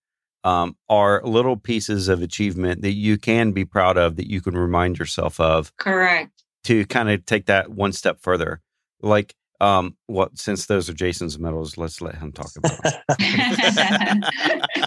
um, 0.44 0.76
are 0.88 1.22
little 1.24 1.56
pieces 1.56 2.08
of 2.08 2.22
achievement 2.22 2.82
that 2.82 2.92
you 2.92 3.16
can 3.16 3.52
be 3.52 3.64
proud 3.64 3.96
of, 3.96 4.16
that 4.16 4.28
you 4.28 4.40
can 4.40 4.56
remind 4.56 4.98
yourself 4.98 5.40
of. 5.40 5.74
Correct. 5.76 6.44
To 6.64 6.84
kind 6.86 7.10
of 7.10 7.24
take 7.26 7.46
that 7.46 7.70
one 7.70 7.92
step 7.92 8.20
further. 8.20 8.60
Like, 9.00 9.34
um, 9.62 9.96
well, 10.08 10.28
since 10.34 10.66
those 10.66 10.90
are 10.90 10.92
Jason's 10.92 11.38
medals, 11.38 11.78
let's 11.78 12.00
let 12.00 12.16
him 12.16 12.32
talk 12.32 12.50
about 12.56 12.82
them. 12.82 12.92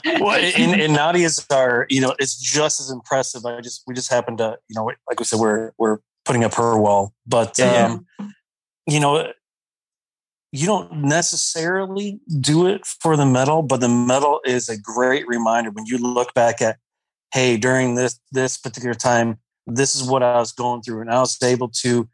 well, 0.20 0.36
and, 0.36 0.82
and 0.82 0.94
Nadia's 0.94 1.46
are, 1.50 1.88
you 1.90 2.02
know, 2.02 2.14
it's 2.20 2.36
just 2.36 2.82
as 2.82 2.92
impressive. 2.92 3.46
I 3.46 3.62
just, 3.62 3.84
we 3.88 3.94
just 3.94 4.12
happened 4.12 4.40
to, 4.40 4.58
you 4.68 4.76
know, 4.76 4.84
like 4.84 5.18
we 5.18 5.24
said, 5.24 5.40
we're, 5.40 5.72
we're 5.78 6.00
putting 6.26 6.44
up 6.44 6.56
her 6.56 6.78
wall, 6.78 7.14
but, 7.26 7.58
yeah. 7.58 7.86
um, 8.20 8.34
you 8.86 9.00
know, 9.00 9.32
you 10.52 10.66
don't 10.66 10.92
necessarily 10.92 12.20
do 12.42 12.68
it 12.68 12.86
for 12.86 13.16
the 13.16 13.26
medal, 13.26 13.62
but 13.62 13.80
the 13.80 13.88
medal 13.88 14.42
is 14.44 14.68
a 14.68 14.78
great 14.78 15.26
reminder 15.26 15.72
when 15.72 15.86
you 15.86 15.98
look 15.98 16.34
back 16.34 16.62
at, 16.62 16.80
hey, 17.34 17.56
during 17.56 17.96
this 17.96 18.20
this 18.32 18.58
particular 18.58 18.94
time, 18.94 19.38
this 19.68 19.96
is 19.96 20.04
what 20.04 20.22
I 20.22 20.38
was 20.38 20.52
going 20.52 20.82
through, 20.82 21.02
and 21.02 21.12
I 21.12 21.20
was 21.20 21.42
able 21.42 21.70
to, 21.70 22.08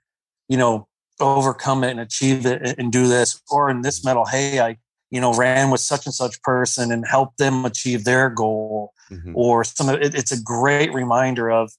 you 0.47 0.58
know, 0.58 0.88
overcome 1.22 1.84
it 1.84 1.92
and 1.92 2.00
achieve 2.00 2.46
it 2.46 2.76
and 2.78 2.92
do 2.92 3.08
this. 3.08 3.42
Or 3.50 3.70
in 3.70 3.82
this 3.82 4.04
medal, 4.04 4.26
hey, 4.26 4.60
I 4.60 4.78
you 5.10 5.20
know 5.20 5.34
ran 5.34 5.72
with 5.72 5.82
such 5.82 6.06
and 6.06 6.16
such 6.16 6.42
person 6.42 6.92
and 6.92 7.06
helped 7.08 7.38
them 7.38 7.66
achieve 7.66 8.04
their 8.04 8.30
goal. 8.30 8.94
Mm-hmm. 9.12 9.34
Or 9.36 9.64
some 9.64 9.90
of 9.90 10.02
it, 10.02 10.16
it's 10.16 10.32
a 10.32 10.42
great 10.42 10.94
reminder 10.94 11.52
of 11.52 11.72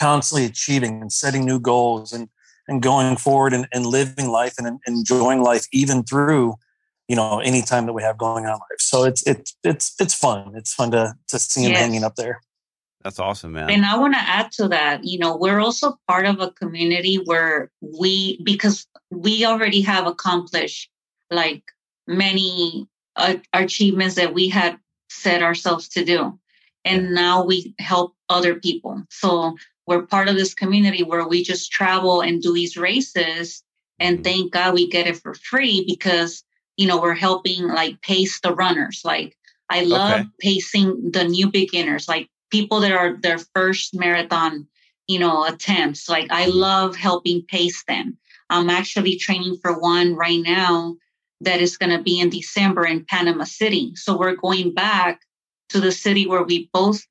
constantly 0.00 0.44
achieving 0.44 1.00
and 1.00 1.12
setting 1.12 1.44
new 1.44 1.60
goals 1.60 2.12
and 2.12 2.28
and 2.68 2.82
going 2.82 3.16
forward 3.16 3.52
and, 3.52 3.66
and 3.72 3.86
living 3.86 4.28
life 4.28 4.54
and 4.58 4.78
enjoying 4.86 5.42
life 5.42 5.66
even 5.72 6.02
through 6.02 6.54
you 7.08 7.16
know 7.16 7.40
any 7.40 7.62
time 7.62 7.86
that 7.86 7.92
we 7.92 8.02
have 8.02 8.18
going 8.18 8.44
on 8.44 8.52
life 8.52 8.78
so 8.78 9.04
it's 9.04 9.26
it's 9.26 9.56
it's 9.64 9.94
it's 9.98 10.14
fun 10.14 10.52
it's 10.54 10.74
fun 10.74 10.90
to 10.90 11.14
to 11.26 11.38
see 11.38 11.64
him 11.64 11.72
yes. 11.72 11.80
hanging 11.80 12.04
up 12.04 12.14
there 12.16 12.40
that's 13.02 13.18
awesome 13.18 13.52
man. 13.52 13.70
And 13.70 13.84
i 13.84 13.96
want 13.96 14.14
to 14.14 14.20
add 14.20 14.50
to 14.52 14.68
that 14.68 15.04
you 15.04 15.18
know 15.18 15.36
we're 15.36 15.60
also 15.60 15.98
part 16.08 16.26
of 16.26 16.40
a 16.40 16.50
community 16.52 17.16
where 17.16 17.70
we 17.80 18.42
because 18.42 18.86
we 19.10 19.44
already 19.44 19.80
have 19.82 20.06
accomplished 20.06 20.90
like 21.30 21.62
many 22.06 22.88
uh, 23.16 23.36
achievements 23.52 24.16
that 24.16 24.34
we 24.34 24.48
had 24.48 24.78
set 25.10 25.42
ourselves 25.42 25.88
to 25.88 26.04
do. 26.04 26.38
And 26.84 27.14
now 27.14 27.44
we 27.44 27.74
help 27.78 28.14
other 28.28 28.54
people. 28.54 29.02
So 29.10 29.56
we're 29.86 30.06
part 30.06 30.28
of 30.28 30.36
this 30.36 30.54
community 30.54 31.02
where 31.02 31.26
we 31.26 31.42
just 31.42 31.70
travel 31.70 32.20
and 32.20 32.40
do 32.40 32.54
these 32.54 32.76
races. 32.76 33.62
And 33.98 34.16
mm-hmm. 34.16 34.22
thank 34.22 34.52
god 34.52 34.74
we 34.74 34.88
get 34.88 35.06
it 35.06 35.16
for 35.16 35.34
free 35.34 35.84
because 35.86 36.44
you 36.76 36.86
know 36.86 37.00
we're 37.00 37.14
helping 37.14 37.66
like 37.68 38.00
pace 38.02 38.40
the 38.40 38.54
runners. 38.54 39.02
Like 39.04 39.36
i 39.70 39.82
love 39.82 40.20
okay. 40.20 40.28
pacing 40.40 41.10
the 41.12 41.24
new 41.24 41.50
beginners. 41.50 42.08
Like 42.08 42.28
people 42.50 42.80
that 42.80 42.92
are 42.92 43.16
their 43.16 43.38
first 43.54 43.94
marathon 43.94 44.66
you 45.06 45.18
know 45.18 45.44
attempts 45.46 46.08
like 46.08 46.30
i 46.30 46.46
mm-hmm. 46.46 46.58
love 46.58 46.96
helping 46.96 47.42
pace 47.42 47.84
them 47.84 48.16
i'm 48.50 48.70
actually 48.70 49.16
training 49.16 49.56
for 49.62 49.78
one 49.78 50.14
right 50.14 50.42
now 50.42 50.96
that 51.40 51.60
is 51.60 51.76
going 51.76 51.96
to 51.96 52.02
be 52.02 52.20
in 52.20 52.30
december 52.30 52.86
in 52.86 53.04
panama 53.04 53.44
city 53.44 53.94
so 53.94 54.16
we're 54.16 54.36
going 54.36 54.72
back 54.72 55.20
to 55.68 55.80
the 55.80 55.92
city 55.92 56.26
where 56.26 56.42
we 56.42 56.68
both 56.72 57.06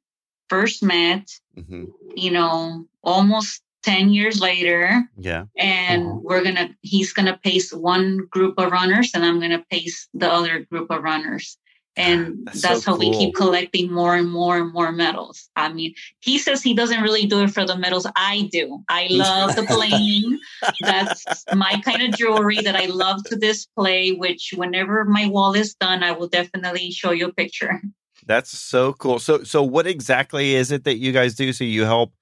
first 0.49 0.83
met, 0.83 1.29
mm-hmm. 1.57 1.85
you 2.15 2.31
know, 2.31 2.85
almost 3.03 3.61
10 3.83 4.09
years 4.09 4.39
later. 4.39 5.03
Yeah. 5.17 5.45
And 5.57 6.03
mm-hmm. 6.03 6.19
we're 6.23 6.43
going 6.43 6.55
to, 6.55 6.69
he's 6.81 7.13
going 7.13 7.27
to 7.27 7.37
pace 7.37 7.71
one 7.71 8.27
group 8.29 8.55
of 8.57 8.71
runners 8.71 9.11
and 9.13 9.25
I'm 9.25 9.39
going 9.39 9.51
to 9.51 9.65
pace 9.69 10.07
the 10.13 10.31
other 10.31 10.59
group 10.59 10.89
of 10.89 11.03
runners. 11.03 11.57
And 11.97 12.45
that's, 12.45 12.61
that's 12.61 12.83
so 12.83 12.91
how 12.91 12.97
cool. 12.97 13.11
we 13.11 13.17
keep 13.17 13.35
collecting 13.35 13.91
more 13.91 14.15
and 14.15 14.29
more 14.29 14.57
and 14.57 14.71
more 14.71 14.91
medals. 14.91 15.49
I 15.55 15.73
mean, 15.73 15.93
he 16.19 16.37
says 16.37 16.61
he 16.61 16.73
doesn't 16.73 17.01
really 17.01 17.25
do 17.25 17.41
it 17.43 17.49
for 17.49 17.65
the 17.65 17.75
medals. 17.75 18.07
I 18.15 18.49
do. 18.51 18.83
I 18.87 19.07
love 19.11 19.55
the 19.55 19.63
playing 19.63 20.39
that's 20.81 21.45
my 21.53 21.81
kind 21.83 22.01
of 22.01 22.17
jewelry 22.17 22.61
that 22.61 22.75
I 22.75 22.85
love 22.85 23.23
to 23.25 23.35
display, 23.35 24.11
which 24.11 24.53
whenever 24.55 25.05
my 25.05 25.27
wall 25.27 25.53
is 25.53 25.73
done, 25.75 26.03
I 26.03 26.11
will 26.11 26.27
definitely 26.27 26.91
show 26.91 27.11
you 27.11 27.27
a 27.27 27.33
picture. 27.33 27.81
That's 28.25 28.51
so 28.51 28.93
cool. 28.93 29.19
So 29.19 29.43
so 29.43 29.63
what 29.63 29.87
exactly 29.87 30.55
is 30.55 30.71
it 30.71 30.83
that 30.83 30.97
you 30.97 31.11
guys 31.11 31.35
do? 31.35 31.53
So 31.53 31.63
you 31.63 31.83
help 31.83 32.13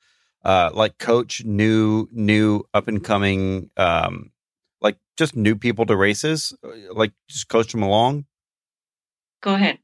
uh 0.43 0.69
like 0.73 0.97
coach 0.97 1.43
new 1.43 2.07
new 2.11 2.63
up 2.73 2.87
and 2.87 3.03
coming 3.03 3.71
um 3.77 4.31
like 4.81 4.97
just 5.17 5.35
new 5.35 5.55
people 5.55 5.85
to 5.87 5.95
races? 5.95 6.53
Uh, 6.63 6.93
like 6.93 7.13
just 7.27 7.49
coach 7.49 7.71
them 7.71 7.83
along? 7.83 8.25
Go 9.45 9.53
ahead. 9.53 9.77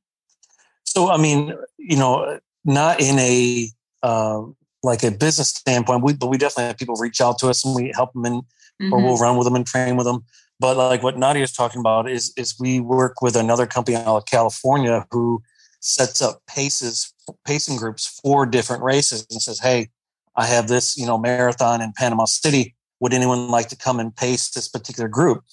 So 0.86 1.10
I 1.10 1.18
mean, 1.18 1.54
you 1.78 1.96
know, 1.96 2.40
not 2.66 3.00
in 3.00 3.20
a 3.20 3.68
uh, 4.02 4.42
like 4.82 5.04
a 5.04 5.12
business 5.12 5.50
standpoint, 5.50 6.04
we, 6.04 6.14
but 6.14 6.28
we 6.28 6.38
definitely 6.40 6.66
have 6.66 6.78
people 6.78 6.96
reach 6.96 7.22
out 7.22 7.38
to 7.40 7.48
us 7.48 7.64
and 7.64 7.76
we 7.76 7.92
help 7.94 8.12
them 8.14 8.26
in, 8.26 8.34
mm-hmm. 8.34 8.92
or 8.92 9.00
we'll 9.00 9.18
run 9.18 9.38
with 9.38 9.46
them 9.46 9.56
and 9.56 9.68
train 9.68 9.96
with 9.96 10.08
them. 10.08 10.26
But 10.60 10.78
like 10.78 11.04
what 11.04 11.18
Nadia 11.18 11.44
is 11.44 11.54
talking 11.54 11.80
about 11.80 12.10
is 12.10 12.34
is 12.38 12.60
we 12.60 12.80
work 12.80 13.22
with 13.22 13.36
another 13.36 13.68
company 13.68 13.98
out 13.98 14.08
of 14.08 14.26
California 14.26 15.06
who 15.12 15.44
sets 15.80 16.24
up 16.24 16.42
paces 16.48 17.14
pacing 17.46 17.78
groups 17.78 18.20
for 18.24 18.48
different 18.48 18.82
races 18.82 19.28
and 19.30 19.42
says, 19.42 19.60
"Hey, 19.60 19.90
I 20.36 20.48
have 20.48 20.68
this, 20.68 20.98
you 20.98 21.06
know, 21.06 21.20
marathon 21.20 21.82
in 21.82 21.94
Panama 21.96 22.26
City. 22.26 22.76
Would 23.00 23.14
anyone 23.14 23.50
like 23.50 23.70
to 23.70 23.76
come 23.76 24.00
and 24.00 24.16
pace 24.16 24.50
this 24.50 24.68
particular 24.68 25.08
group?" 25.08 25.44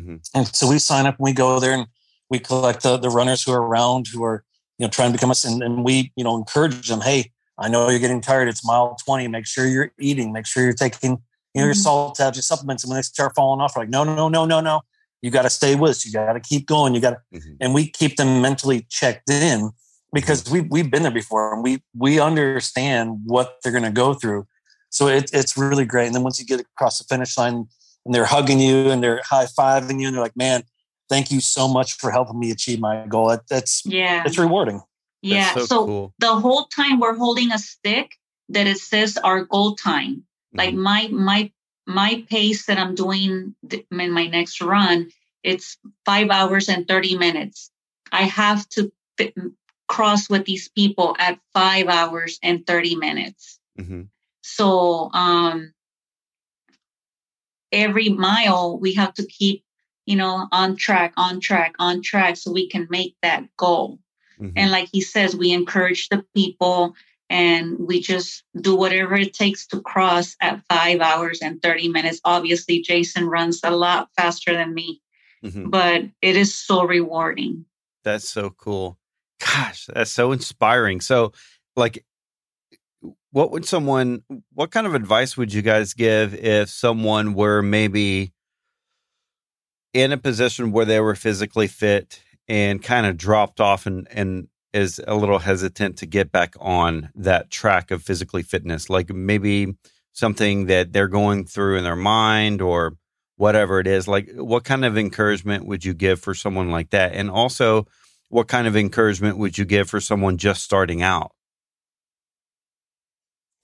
Mm-hmm. 0.00 0.16
And 0.34 0.46
so 0.54 0.70
we 0.70 0.78
sign 0.78 1.04
up 1.04 1.18
and 1.18 1.24
we 1.24 1.34
go 1.34 1.60
there 1.60 1.72
and 1.72 1.86
we 2.32 2.38
collect 2.38 2.82
the, 2.82 2.96
the 2.96 3.10
runners 3.10 3.42
who 3.42 3.52
are 3.52 3.62
around 3.62 4.06
who 4.08 4.24
are 4.24 4.42
you 4.78 4.86
know 4.86 4.90
trying 4.90 5.10
to 5.10 5.12
become 5.12 5.30
us 5.30 5.44
and, 5.44 5.62
and 5.62 5.84
we 5.84 6.10
you 6.16 6.24
know 6.24 6.36
encourage 6.36 6.88
them. 6.88 7.02
Hey, 7.02 7.30
I 7.58 7.68
know 7.68 7.88
you're 7.90 8.00
getting 8.00 8.22
tired. 8.22 8.48
It's 8.48 8.66
mile 8.66 8.96
twenty. 9.04 9.28
Make 9.28 9.46
sure 9.46 9.66
you're 9.68 9.92
eating. 10.00 10.32
Make 10.32 10.46
sure 10.46 10.64
you're 10.64 10.72
taking 10.72 11.10
you 11.10 11.16
know 11.16 11.60
mm-hmm. 11.60 11.66
your 11.66 11.74
salt 11.74 12.16
tabs, 12.16 12.36
your 12.36 12.42
supplements. 12.42 12.82
And 12.82 12.90
when 12.90 12.96
they 12.96 13.02
start 13.02 13.34
falling 13.36 13.60
off, 13.60 13.76
we're 13.76 13.82
like, 13.82 13.90
no, 13.90 14.02
no, 14.02 14.28
no, 14.28 14.46
no, 14.46 14.60
no, 14.60 14.80
you 15.20 15.30
got 15.30 15.42
to 15.42 15.50
stay 15.50 15.76
with 15.76 15.90
us. 15.90 16.06
You 16.06 16.12
got 16.12 16.32
to 16.32 16.40
keep 16.40 16.66
going. 16.66 16.94
You 16.94 17.00
got 17.00 17.10
to, 17.10 17.38
mm-hmm. 17.38 17.54
and 17.60 17.74
we 17.74 17.88
keep 17.88 18.16
them 18.16 18.40
mentally 18.40 18.86
checked 18.88 19.30
in 19.30 19.70
because 20.14 20.50
we 20.50 20.62
we've 20.62 20.90
been 20.90 21.02
there 21.02 21.12
before 21.12 21.52
and 21.52 21.62
we 21.62 21.82
we 21.96 22.18
understand 22.18 23.20
what 23.24 23.58
they're 23.62 23.72
going 23.72 23.84
to 23.84 23.90
go 23.90 24.14
through. 24.14 24.46
So 24.88 25.08
it, 25.08 25.30
it's 25.32 25.56
really 25.56 25.84
great. 25.84 26.06
And 26.06 26.14
then 26.14 26.22
once 26.22 26.40
you 26.40 26.46
get 26.46 26.60
across 26.60 26.98
the 26.98 27.04
finish 27.04 27.36
line 27.36 27.66
and 28.04 28.14
they're 28.14 28.26
hugging 28.26 28.58
you 28.58 28.90
and 28.90 29.02
they're 29.02 29.20
high 29.24 29.46
fiving 29.46 30.00
you 30.00 30.06
and 30.06 30.16
they're 30.16 30.22
like, 30.22 30.36
"Man, 30.36 30.64
thank 31.12 31.30
you 31.30 31.40
so 31.40 31.68
much 31.68 31.94
for 31.98 32.10
helping 32.10 32.38
me 32.38 32.50
achieve 32.50 32.80
my 32.80 33.06
goal." 33.06 33.28
That, 33.28 33.46
that's 33.48 33.82
yeah, 33.84 34.22
it's 34.26 34.38
rewarding. 34.38 34.80
Yeah. 35.22 35.54
So, 35.54 35.66
so 35.66 35.86
cool. 35.86 36.14
the 36.18 36.34
whole 36.34 36.64
time 36.66 36.98
we're 36.98 37.16
holding 37.16 37.52
a 37.52 37.58
stick, 37.58 38.18
that 38.48 38.66
it 38.66 38.78
says 38.78 39.18
our 39.18 39.44
goal 39.44 39.76
time. 39.76 40.24
Like 40.54 40.74
Mhm. 40.74 40.82
my 40.88 41.08
my 41.12 41.52
my 41.86 42.24
pace 42.28 42.66
that 42.66 42.78
I'm 42.78 42.94
doing 42.94 43.54
in 43.90 44.12
my 44.12 44.26
next 44.26 44.60
run, 44.60 45.10
it's 45.42 45.78
five 46.04 46.30
hours 46.30 46.68
and 46.68 46.86
30 46.86 47.16
minutes. 47.16 47.70
I 48.12 48.22
have 48.22 48.68
to 48.70 48.92
fit, 49.16 49.34
cross 49.88 50.28
with 50.30 50.44
these 50.44 50.68
people 50.68 51.16
at 51.18 51.38
five 51.52 51.88
hours 51.88 52.38
and 52.42 52.66
30 52.66 52.96
minutes. 52.96 53.58
Mhm. 53.78 54.08
So 54.42 55.10
um, 55.12 55.72
every 57.72 58.08
mile 58.08 58.78
we 58.78 58.94
have 58.94 59.14
to 59.14 59.26
keep, 59.26 59.64
you 60.06 60.16
know, 60.16 60.48
on 60.52 60.76
track, 60.76 61.12
on 61.16 61.40
track, 61.40 61.74
on 61.78 62.02
track, 62.02 62.36
so 62.36 62.52
we 62.52 62.68
can 62.68 62.86
make 62.90 63.14
that 63.22 63.44
goal. 63.56 63.98
Mhm. 64.40 64.52
And 64.56 64.70
like 64.70 64.88
he 64.92 65.00
says, 65.00 65.36
we 65.36 65.52
encourage 65.52 66.08
the 66.08 66.24
people 66.34 66.94
and 67.30 67.78
we 67.78 68.00
just 68.00 68.44
do 68.60 68.74
whatever 68.74 69.14
it 69.14 69.32
takes 69.32 69.66
to 69.68 69.80
cross 69.80 70.36
at 70.40 70.62
five 70.68 71.00
hours 71.00 71.40
and 71.40 71.62
30 71.62 71.88
minutes. 71.88 72.20
Obviously, 72.24 72.82
Jason 72.82 73.26
runs 73.26 73.60
a 73.62 73.70
lot 73.70 74.10
faster 74.16 74.52
than 74.52 74.74
me, 74.74 75.00
Mhm. 75.42 75.70
but 75.70 76.04
it 76.20 76.36
is 76.36 76.54
so 76.54 76.84
rewarding. 76.84 77.64
That's 78.04 78.28
so 78.28 78.50
cool. 78.50 78.98
Gosh, 79.40 79.86
that's 79.86 80.10
so 80.10 80.32
inspiring. 80.32 81.00
So, 81.00 81.32
like, 81.76 82.04
what 83.30 83.50
would 83.50 83.64
someone, 83.64 84.22
what 84.52 84.70
kind 84.70 84.86
of 84.86 84.94
advice 84.94 85.36
would 85.36 85.52
you 85.52 85.62
guys 85.62 85.94
give 85.94 86.34
if 86.34 86.68
someone 86.68 87.34
were 87.34 87.62
maybe 87.62 88.32
in 89.94 90.12
a 90.12 90.18
position 90.18 90.72
where 90.72 90.84
they 90.84 91.00
were 91.00 91.14
physically 91.14 91.66
fit 91.66 92.22
and 92.48 92.82
kind 92.82 93.06
of 93.06 93.16
dropped 93.16 93.60
off 93.60 93.86
and, 93.86 94.08
and 94.10 94.48
is 94.72 95.00
a 95.06 95.14
little 95.14 95.38
hesitant 95.38 95.98
to 95.98 96.06
get 96.06 96.32
back 96.32 96.54
on 96.58 97.10
that 97.14 97.50
track 97.50 97.90
of 97.90 98.02
physically 98.02 98.42
fitness? 98.42 98.88
Like 98.88 99.10
maybe 99.10 99.74
something 100.12 100.66
that 100.66 100.92
they're 100.92 101.08
going 101.08 101.44
through 101.44 101.78
in 101.78 101.84
their 101.84 101.96
mind 101.96 102.60
or 102.62 102.96
whatever 103.36 103.80
it 103.80 103.86
is. 103.86 104.06
Like, 104.06 104.30
what 104.34 104.64
kind 104.64 104.84
of 104.84 104.96
encouragement 104.96 105.66
would 105.66 105.84
you 105.84 105.94
give 105.94 106.20
for 106.20 106.34
someone 106.34 106.70
like 106.70 106.90
that? 106.90 107.14
And 107.14 107.30
also, 107.30 107.86
what 108.28 108.48
kind 108.48 108.66
of 108.66 108.76
encouragement 108.76 109.38
would 109.38 109.58
you 109.58 109.64
give 109.64 109.90
for 109.90 110.00
someone 110.00 110.38
just 110.38 110.62
starting 110.62 111.02
out? 111.02 111.32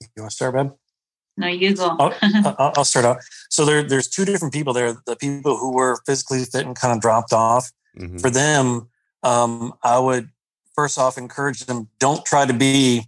You 0.01 0.23
want 0.23 0.31
to 0.31 0.35
start, 0.35 0.55
Bob? 0.55 0.75
Now 1.39 1.47
you 1.47 1.73
go. 1.73 1.95
I'll, 1.99 2.13
I'll 2.21 2.73
I'll 2.77 2.85
start 2.85 3.05
out. 3.05 3.19
So 3.49 3.63
there, 3.63 3.81
there's 3.81 4.09
two 4.09 4.25
different 4.25 4.53
people 4.53 4.73
there. 4.73 4.93
The 5.05 5.15
people 5.15 5.57
who 5.57 5.71
were 5.73 6.01
physically 6.05 6.43
fit 6.43 6.65
and 6.65 6.75
kind 6.75 6.93
of 6.93 6.99
dropped 6.99 7.31
off. 7.31 7.71
Mhm. 7.97 8.19
For 8.19 8.29
them, 8.29 8.89
um, 9.23 9.73
I 9.81 9.99
would 9.99 10.29
first 10.75 10.99
off 10.99 11.17
encourage 11.17 11.61
them: 11.61 11.87
don't 11.97 12.25
try 12.25 12.45
to 12.45 12.53
be 12.53 13.07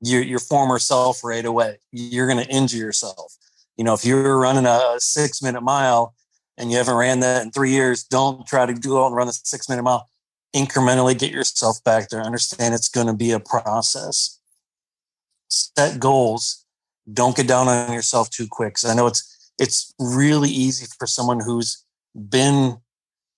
your 0.00 0.22
your 0.22 0.40
former 0.40 0.80
self 0.80 1.22
right 1.22 1.44
away. 1.44 1.78
You're 1.92 2.26
going 2.26 2.44
to 2.44 2.50
injure 2.50 2.78
yourself. 2.78 3.36
You 3.76 3.84
know, 3.84 3.94
if 3.94 4.04
you're 4.04 4.38
running 4.38 4.66
a 4.66 4.96
six 4.98 5.40
minute 5.40 5.62
mile 5.62 6.14
and 6.58 6.70
you 6.70 6.78
haven't 6.78 6.96
ran 6.96 7.20
that 7.20 7.44
in 7.44 7.52
three 7.52 7.70
years, 7.70 8.02
don't 8.02 8.44
try 8.44 8.66
to 8.66 8.74
go 8.74 9.04
out 9.04 9.06
and 9.06 9.16
run 9.16 9.28
a 9.28 9.32
six 9.32 9.68
minute 9.68 9.84
mile. 9.84 10.08
Incrementally 10.54 11.16
get 11.16 11.30
yourself 11.30 11.82
back 11.84 12.08
there. 12.08 12.22
Understand 12.22 12.74
it's 12.74 12.88
going 12.88 13.06
to 13.06 13.14
be 13.14 13.30
a 13.30 13.40
process. 13.40 14.40
Set 15.48 16.00
goals 16.00 16.61
don't 17.10 17.36
get 17.36 17.48
down 17.48 17.68
on 17.68 17.92
yourself 17.92 18.30
too 18.30 18.46
quick. 18.50 18.76
I 18.84 18.94
know 18.94 19.06
it's 19.06 19.50
it's 19.58 19.94
really 19.98 20.50
easy 20.50 20.86
for 20.98 21.06
someone 21.06 21.40
who's 21.40 21.84
been 22.14 22.78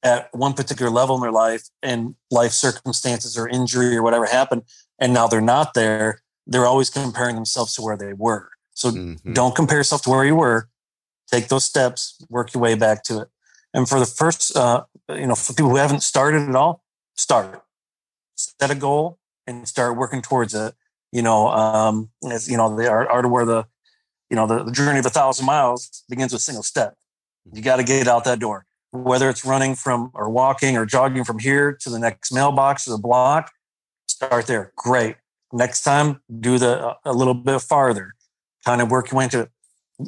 at 0.02 0.28
one 0.34 0.52
particular 0.52 0.90
level 0.90 1.16
in 1.16 1.22
their 1.22 1.32
life 1.32 1.64
and 1.82 2.14
life 2.30 2.52
circumstances 2.52 3.38
or 3.38 3.48
injury 3.48 3.96
or 3.96 4.02
whatever 4.02 4.26
happened, 4.26 4.62
and 4.98 5.14
now 5.14 5.26
they're 5.26 5.40
not 5.40 5.74
there. 5.74 6.22
They're 6.46 6.66
always 6.66 6.90
comparing 6.90 7.36
themselves 7.36 7.74
to 7.74 7.82
where 7.82 7.96
they 7.96 8.12
were. 8.12 8.50
So 8.74 8.90
Mhm. 8.90 9.34
don't 9.34 9.54
compare 9.54 9.78
yourself 9.78 10.02
to 10.02 10.10
where 10.10 10.24
you 10.24 10.36
were. 10.36 10.68
Take 11.30 11.48
those 11.48 11.64
steps, 11.64 12.18
work 12.28 12.52
your 12.52 12.62
way 12.62 12.74
back 12.74 13.02
to 13.04 13.20
it. 13.20 13.28
And 13.72 13.88
for 13.88 13.98
the 13.98 14.06
first, 14.06 14.54
uh, 14.56 14.84
you 15.08 15.26
know, 15.26 15.34
for 15.34 15.52
people 15.54 15.70
who 15.70 15.76
haven't 15.76 16.02
started 16.02 16.48
at 16.48 16.54
all, 16.54 16.84
start. 17.14 17.64
Set 18.36 18.70
a 18.70 18.74
goal 18.74 19.18
and 19.46 19.66
start 19.66 19.96
working 19.96 20.22
towards 20.22 20.54
it. 20.54 20.74
You 21.14 21.22
know, 21.22 21.46
um, 21.46 22.10
as 22.28 22.50
you 22.50 22.56
know, 22.56 22.74
the 22.74 22.88
art, 22.90 23.06
art 23.08 23.30
where 23.30 23.44
the, 23.44 23.64
you 24.30 24.34
know, 24.34 24.48
the, 24.48 24.64
the 24.64 24.72
journey 24.72 24.98
of 24.98 25.06
a 25.06 25.10
thousand 25.10 25.46
miles 25.46 26.02
begins 26.08 26.32
with 26.32 26.40
a 26.40 26.42
single 26.42 26.64
step. 26.64 26.96
You 27.52 27.62
got 27.62 27.76
to 27.76 27.84
get 27.84 28.08
out 28.08 28.24
that 28.24 28.40
door. 28.40 28.66
Whether 28.90 29.30
it's 29.30 29.44
running 29.44 29.76
from 29.76 30.10
or 30.12 30.28
walking 30.28 30.76
or 30.76 30.84
jogging 30.84 31.22
from 31.22 31.38
here 31.38 31.72
to 31.82 31.88
the 31.88 32.00
next 32.00 32.32
mailbox 32.32 32.88
or 32.88 32.90
the 32.90 32.98
block, 32.98 33.52
start 34.08 34.48
there. 34.48 34.72
Great. 34.74 35.14
Next 35.52 35.82
time, 35.82 36.20
do 36.40 36.58
the 36.58 36.96
a 37.04 37.12
little 37.12 37.34
bit 37.34 37.60
farther. 37.60 38.14
Kind 38.64 38.82
of 38.82 38.90
work 38.90 39.12
your 39.12 39.18
way 39.18 39.24
into 39.24 39.40
it. 39.42 39.50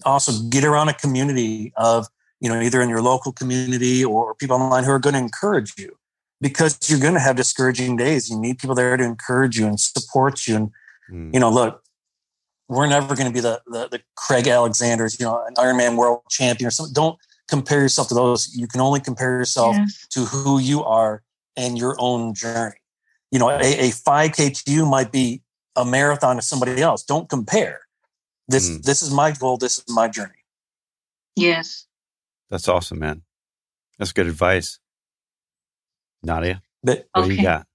Also, 0.04 0.32
get 0.48 0.64
around 0.64 0.88
a 0.88 0.94
community 0.94 1.72
of 1.76 2.08
you 2.40 2.48
know 2.48 2.60
either 2.60 2.82
in 2.82 2.88
your 2.88 3.00
local 3.00 3.30
community 3.30 4.04
or 4.04 4.34
people 4.34 4.56
online 4.56 4.82
who 4.82 4.90
are 4.90 4.98
going 4.98 5.14
to 5.14 5.20
encourage 5.20 5.72
you 5.78 5.96
because 6.40 6.78
you're 6.90 6.98
going 6.98 7.14
to 7.14 7.20
have 7.20 7.36
discouraging 7.36 7.96
days. 7.96 8.28
You 8.28 8.40
need 8.40 8.58
people 8.58 8.74
there 8.74 8.96
to 8.96 9.04
encourage 9.04 9.56
you 9.56 9.66
and 9.66 9.78
support 9.78 10.48
you. 10.48 10.56
And 10.56 10.70
Mm. 11.10 11.32
you 11.34 11.40
know, 11.40 11.50
look, 11.50 11.82
we're 12.68 12.86
never 12.86 13.14
going 13.14 13.28
to 13.28 13.32
be 13.32 13.40
the, 13.40 13.62
the 13.66 13.88
the 13.88 14.02
Craig 14.16 14.48
Alexanders, 14.48 15.18
you 15.20 15.24
know, 15.26 15.44
an 15.46 15.54
Ironman 15.54 15.96
world 15.96 16.22
champion 16.30 16.66
or 16.66 16.70
something. 16.70 16.92
Don't 16.92 17.16
compare 17.48 17.80
yourself 17.80 18.08
to 18.08 18.14
those. 18.14 18.52
You 18.56 18.66
can 18.66 18.80
only 18.80 18.98
compare 19.00 19.38
yourself 19.38 19.76
Yes. 19.76 20.06
to 20.10 20.20
who 20.24 20.58
you 20.58 20.82
are 20.82 21.22
and 21.56 21.78
your 21.78 21.94
own 22.00 22.34
journey. 22.34 22.74
You 23.30 23.38
know, 23.38 23.50
a, 23.50 23.60
a 23.60 23.90
5K 23.90 24.64
to 24.64 24.72
you 24.72 24.84
might 24.84 25.12
be 25.12 25.42
a 25.76 25.84
marathon 25.84 26.36
to 26.36 26.42
somebody 26.42 26.82
else. 26.82 27.04
Don't 27.04 27.28
compare. 27.28 27.80
This 28.48 28.68
Mm. 28.70 28.82
this 28.82 29.02
is 29.02 29.12
my 29.12 29.30
goal. 29.32 29.56
This 29.58 29.78
is 29.78 29.84
my 29.88 30.08
journey. 30.08 30.42
Yes. 31.36 31.86
That's 32.50 32.66
awesome, 32.68 32.98
man. 32.98 33.22
That's 33.98 34.12
good 34.12 34.26
advice. 34.26 34.78
Nadia, 36.22 36.62
But 36.82 37.06
what 37.12 37.26
do 37.26 37.34
you 37.34 37.42
got? 37.42 37.66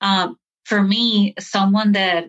Um, 0.00 0.36
for 0.64 0.82
me, 0.82 1.34
someone 1.38 1.92
that 1.92 2.28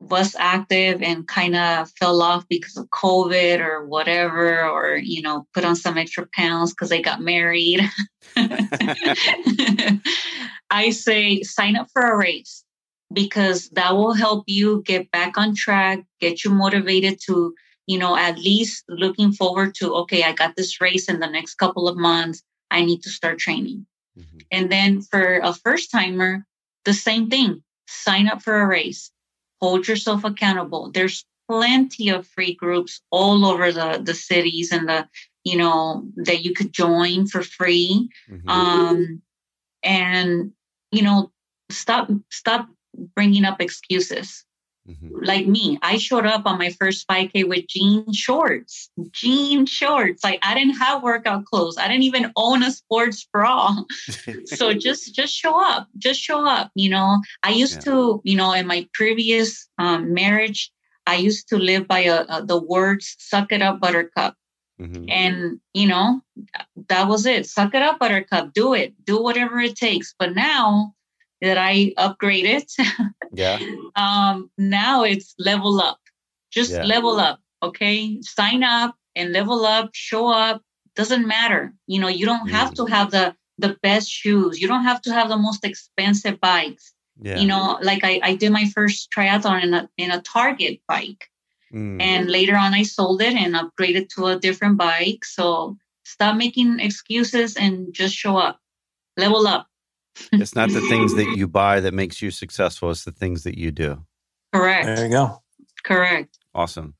was 0.00 0.36
active 0.38 1.02
and 1.02 1.26
kind 1.26 1.56
of 1.56 1.90
fell 1.92 2.20
off 2.20 2.46
because 2.48 2.76
of 2.76 2.90
COVID 2.90 3.60
or 3.60 3.86
whatever, 3.86 4.68
or 4.68 4.96
you 4.96 5.22
know, 5.22 5.46
put 5.54 5.64
on 5.64 5.74
some 5.76 5.96
extra 5.96 6.26
pounds 6.34 6.72
because 6.72 6.90
they 6.90 7.00
got 7.00 7.20
married. 7.20 7.80
I 10.70 10.90
say 10.90 11.42
sign 11.42 11.76
up 11.76 11.88
for 11.92 12.02
a 12.02 12.16
race 12.16 12.64
because 13.12 13.68
that 13.70 13.94
will 13.94 14.12
help 14.12 14.44
you 14.46 14.82
get 14.84 15.10
back 15.10 15.38
on 15.38 15.54
track, 15.54 16.04
get 16.20 16.44
you 16.44 16.50
motivated 16.50 17.18
to, 17.26 17.54
you 17.86 17.98
know, 17.98 18.16
at 18.16 18.38
least 18.38 18.84
looking 18.88 19.32
forward 19.32 19.74
to, 19.76 19.94
okay, 19.94 20.24
I 20.24 20.32
got 20.32 20.56
this 20.56 20.80
race 20.80 21.08
in 21.08 21.20
the 21.20 21.28
next 21.28 21.54
couple 21.54 21.88
of 21.88 21.96
months. 21.96 22.42
I 22.70 22.84
need 22.84 23.02
to 23.02 23.10
start 23.10 23.38
training. 23.38 23.86
Mhm. 24.18 24.44
And 24.50 24.72
then 24.72 25.02
for 25.02 25.38
a 25.38 25.54
first 25.54 25.90
timer, 25.90 26.44
the 26.84 26.94
same 26.94 27.30
thing. 27.30 27.62
Sign 27.86 28.28
up 28.28 28.42
for 28.42 28.60
a 28.60 28.66
race. 28.66 29.10
Hold 29.60 29.88
yourself 29.88 30.24
accountable. 30.24 30.90
There's 30.90 31.24
plenty 31.48 32.08
of 32.08 32.26
free 32.26 32.54
groups 32.54 33.00
all 33.10 33.44
over 33.44 33.72
the, 33.72 34.00
the 34.02 34.14
cities 34.14 34.72
and 34.72 34.88
the, 34.88 35.08
you 35.44 35.56
know, 35.56 36.06
that 36.16 36.44
you 36.44 36.54
could 36.54 36.72
join 36.72 37.26
for 37.26 37.42
free. 37.42 38.08
Mhm. 38.28 38.48
Um, 38.48 39.22
and, 39.82 40.52
you 40.90 41.02
know, 41.02 41.32
stop, 41.70 42.10
stop 42.30 42.68
bringing 43.14 43.44
up 43.44 43.60
excuses 43.60 44.45
Mhm. 44.88 45.10
like 45.26 45.46
me, 45.46 45.78
I 45.82 45.98
showed 45.98 46.26
up 46.26 46.46
on 46.46 46.58
my 46.58 46.70
first 46.70 47.06
5K 47.08 47.44
with 47.44 47.66
jean 47.68 48.12
shorts, 48.12 48.90
jean 49.12 49.66
shorts. 49.66 50.22
Like 50.22 50.38
I 50.42 50.54
didn't 50.54 50.76
have 50.78 51.02
workout 51.02 51.44
clothes. 51.44 51.76
I 51.78 51.88
didn't 51.88 52.04
even 52.04 52.32
own 52.36 52.62
a 52.62 52.70
sports 52.70 53.26
bra. 53.32 53.74
so 54.46 54.72
just 54.72 55.14
just 55.14 55.34
show 55.34 55.60
up. 55.60 55.88
Just 55.98 56.20
show 56.20 56.46
up. 56.46 56.70
You 56.74 56.90
know, 56.90 57.20
I 57.42 57.50
used 57.50 57.74
Yeah. 57.74 57.92
to, 57.92 58.20
you 58.24 58.36
know, 58.36 58.52
in 58.52 58.66
my 58.66 58.88
previous 58.94 59.68
um, 59.78 60.14
marriage, 60.14 60.70
I 61.06 61.16
used 61.16 61.48
to 61.48 61.56
live 61.58 61.86
by 61.88 62.00
a, 62.00 62.24
a, 62.28 62.44
the 62.44 62.60
words 62.60 63.16
"suck 63.18 63.52
it 63.52 63.62
up, 63.62 63.80
buttercup," 63.80 64.34
Mhm. 64.80 65.06
and 65.10 65.60
you 65.74 65.86
know, 65.86 66.20
that 66.88 67.08
was 67.08 67.26
it. 67.26 67.46
Suck 67.46 67.74
it 67.74 67.82
up, 67.82 67.98
buttercup. 67.98 68.52
Do 68.54 68.74
it. 68.74 68.94
Do 69.04 69.22
whatever 69.22 69.58
it 69.60 69.76
takes. 69.76 70.14
But 70.18 70.34
now 70.34 70.94
that 71.40 71.58
I 71.58 71.92
upgraded. 71.98 72.64
Yeah. 73.32 73.58
um 73.96 74.50
now 74.56 75.02
it's 75.02 75.34
level 75.38 75.80
up 75.80 75.98
just 76.50 76.72
Yeah. 76.72 76.84
level 76.84 77.20
up 77.20 77.40
okay 77.62 78.22
sign 78.22 78.62
up 78.62 78.94
and 79.14 79.32
level 79.32 79.66
up 79.66 79.90
show 79.92 80.28
up 80.28 80.62
doesn't 80.94 81.26
matter 81.26 81.74
you 81.86 82.00
know 82.00 82.08
you 82.08 82.24
don't 82.24 82.48
have 82.48 82.72
to 82.74 82.86
have 82.86 83.10
the 83.10 83.34
the 83.58 83.76
best 83.82 84.08
shoes 84.10 84.60
you 84.60 84.68
don't 84.68 84.84
have 84.84 85.02
to 85.02 85.12
have 85.12 85.28
the 85.28 85.36
most 85.36 85.64
expensive 85.64 86.40
bikes 86.40 86.94
Yeah. 87.20 87.38
you 87.40 87.46
know 87.46 87.78
like 87.82 88.02
i 88.04 88.20
i 88.22 88.32
did 88.36 88.52
my 88.52 88.66
first 88.76 89.10
triathlon 89.14 89.62
in 89.66 89.74
a 89.74 89.82
in 89.98 90.10
a 90.10 90.22
target 90.22 90.80
bike 90.88 91.28
Mm. 91.74 92.00
and 92.00 92.30
later 92.30 92.56
on 92.56 92.72
i 92.80 92.84
sold 92.84 93.20
it 93.20 93.34
and 93.34 93.54
upgraded 93.60 94.08
to 94.14 94.26
a 94.32 94.38
different 94.38 94.76
bike 94.78 95.24
so 95.24 95.76
stop 96.04 96.36
making 96.36 96.78
excuses 96.80 97.56
and 97.56 97.92
just 97.92 98.14
show 98.14 98.36
up 98.38 98.56
level 99.16 99.44
up 99.48 99.66
it's 100.32 100.54
not 100.54 100.70
the 100.70 100.80
things 100.88 101.14
that 101.14 101.36
you 101.36 101.46
buy 101.46 101.80
that 101.80 101.94
makes 101.94 102.22
you 102.22 102.30
successful. 102.30 102.90
It's 102.90 103.04
the 103.04 103.12
things 103.12 103.44
that 103.44 103.58
you 103.58 103.70
do. 103.70 104.04
correct 104.52 104.86
there 104.86 105.04
you 105.04 105.10
go. 105.10 105.42
Correct. 105.84 106.38
Awesome. 106.54 106.94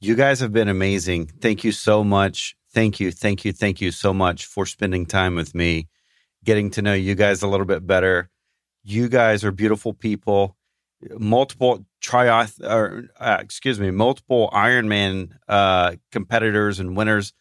You 0.00 0.14
guys 0.14 0.40
have 0.40 0.52
been 0.52 0.68
amazing. 0.68 1.26
Thank 1.40 1.64
you 1.64 1.72
so 1.72 2.04
much. 2.04 2.56
Thank 2.72 3.00
you, 3.00 3.10
thank 3.10 3.44
you, 3.44 3.52
thank 3.52 3.80
you 3.80 3.90
so 3.90 4.14
much 4.14 4.46
for 4.46 4.64
spending 4.64 5.04
time 5.04 5.34
with 5.34 5.54
me, 5.54 5.88
getting 6.44 6.70
to 6.70 6.82
know 6.82 6.94
you 6.94 7.16
guys 7.16 7.42
a 7.42 7.48
little 7.48 7.66
bit 7.66 7.84
better. 7.86 8.30
You 8.84 9.08
guys 9.08 9.44
are 9.44 9.50
beautiful 9.50 9.92
people. 9.92 10.56
Multiple 11.18 11.84
triath, 12.02 12.62
or 12.62 13.08
uh, 13.18 13.38
excuse 13.40 13.80
me, 13.80 13.90
multiple 13.90 14.50
Ironman 14.52 15.30
uh, 15.48 15.96
competitors 16.12 16.78
and 16.78 16.94
winners. 16.96 17.32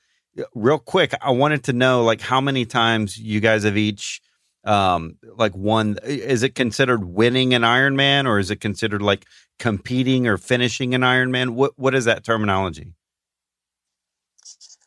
Real 0.55 0.79
quick, 0.79 1.13
I 1.21 1.31
wanted 1.31 1.65
to 1.65 1.73
know 1.73 2.03
like 2.03 2.21
how 2.21 2.39
many 2.39 2.65
times 2.65 3.17
you 3.17 3.41
guys 3.41 3.63
have 3.63 3.77
each 3.77 4.21
um 4.69 5.17
like 5.35 5.55
one 5.55 5.97
is 6.03 6.43
it 6.43 6.55
considered 6.55 7.03
winning 7.03 7.53
an 7.53 7.63
Ironman 7.63 8.25
or 8.25 8.39
is 8.39 8.51
it 8.51 8.57
considered 8.57 9.01
like 9.01 9.25
competing 9.57 10.27
or 10.27 10.37
finishing 10.37 10.93
an 10.93 11.01
Ironman? 11.01 11.49
What 11.51 11.77
what 11.77 11.95
is 11.95 12.05
that 12.05 12.23
terminology? 12.23 12.93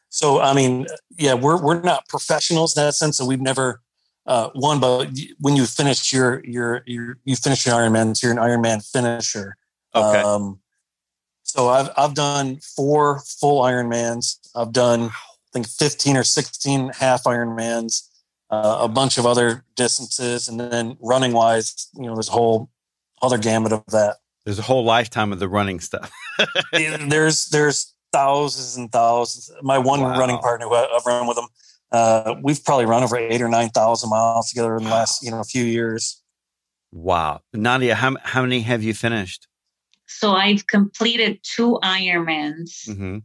So 0.09 0.41
I 0.41 0.55
mean, 0.55 0.87
yeah, 1.19 1.35
we're 1.35 1.61
we're 1.61 1.81
not 1.81 2.07
professionals 2.09 2.77
in 2.77 2.83
that 2.85 2.95
sense, 2.95 3.17
so 3.17 3.27
we've 3.27 3.41
never 3.41 3.81
uh, 4.27 4.51
won. 4.55 4.79
But 4.79 5.11
when 5.41 5.57
you 5.57 5.67
finish 5.67 6.13
your 6.13 6.45
your 6.45 6.83
your 6.87 7.19
you 7.25 7.35
finish 7.35 7.67
your 7.67 7.75
Ironman, 7.75 8.17
so 8.17 8.27
you're 8.27 8.39
an 8.39 8.43
Ironman 8.43 8.87
finisher. 8.89 9.57
Okay. 9.95 10.21
Um, 10.21 10.61
so 11.43 11.69
I've 11.69 11.91
I've 11.97 12.15
done 12.15 12.59
four 12.77 13.21
full 13.21 13.63
Ironmans. 13.63 14.39
I've 14.55 14.73
done 14.73 15.05
I 15.05 15.51
think 15.53 15.69
15 15.69 16.17
or 16.17 16.25
16 16.25 16.93
half 16.99 17.25
Ironmans, 17.25 18.09
uh, 18.53 18.79
a 18.83 18.89
bunch 18.89 19.19
of 19.19 19.27
other 19.27 19.65
distances, 19.75 20.47
and 20.47 20.61
then 20.61 20.97
running 21.01 21.33
wise, 21.33 21.89
you 21.95 22.03
know, 22.07 22.15
there's 22.15 22.29
a 22.29 22.33
whole 22.33 22.69
other 23.23 23.39
gamut 23.39 23.73
of 23.73 23.85
that. 23.89 24.19
There's 24.45 24.59
a 24.59 24.63
whole 24.63 24.85
lifetime 24.85 25.33
of 25.33 25.39
the 25.39 25.49
running 25.49 25.81
stuff. 25.81 26.13
there's 26.73 27.47
there's 27.47 27.95
thousands 28.13 28.77
and 28.77 28.91
thousands. 28.93 29.51
My 29.63 29.79
one 29.79 30.01
Wow. 30.01 30.19
running 30.19 30.39
partner 30.39 30.67
who 30.69 30.75
I- 30.75 30.95
I've 30.97 31.07
run 31.07 31.27
with 31.27 31.39
him, 31.39 31.47
uh, 31.93 32.35
we've 32.43 32.63
probably 32.65 32.85
run 32.87 33.03
over 33.03 33.17
eight 33.17 33.41
or 33.41 33.49
nine 33.49 33.71
thousand 33.71 34.11
miles 34.11 34.49
together 34.51 34.77
in 34.77 34.85
the 34.85 34.91
last 34.91 35.23
you 35.25 35.31
know 35.31 35.43
few 35.45 35.65
years. 35.65 36.21
wow. 36.93 37.41
Nadia, 37.55 37.95
how 37.95 38.17
how 38.23 38.43
many 38.43 38.61
have 38.61 38.83
you 38.83 38.93
finished? 38.95 39.47
So 40.07 40.33
I've 40.33 40.67
completed 40.67 41.41
two 41.43 41.79
Ironmans 41.83 42.93
hmm 42.95 43.19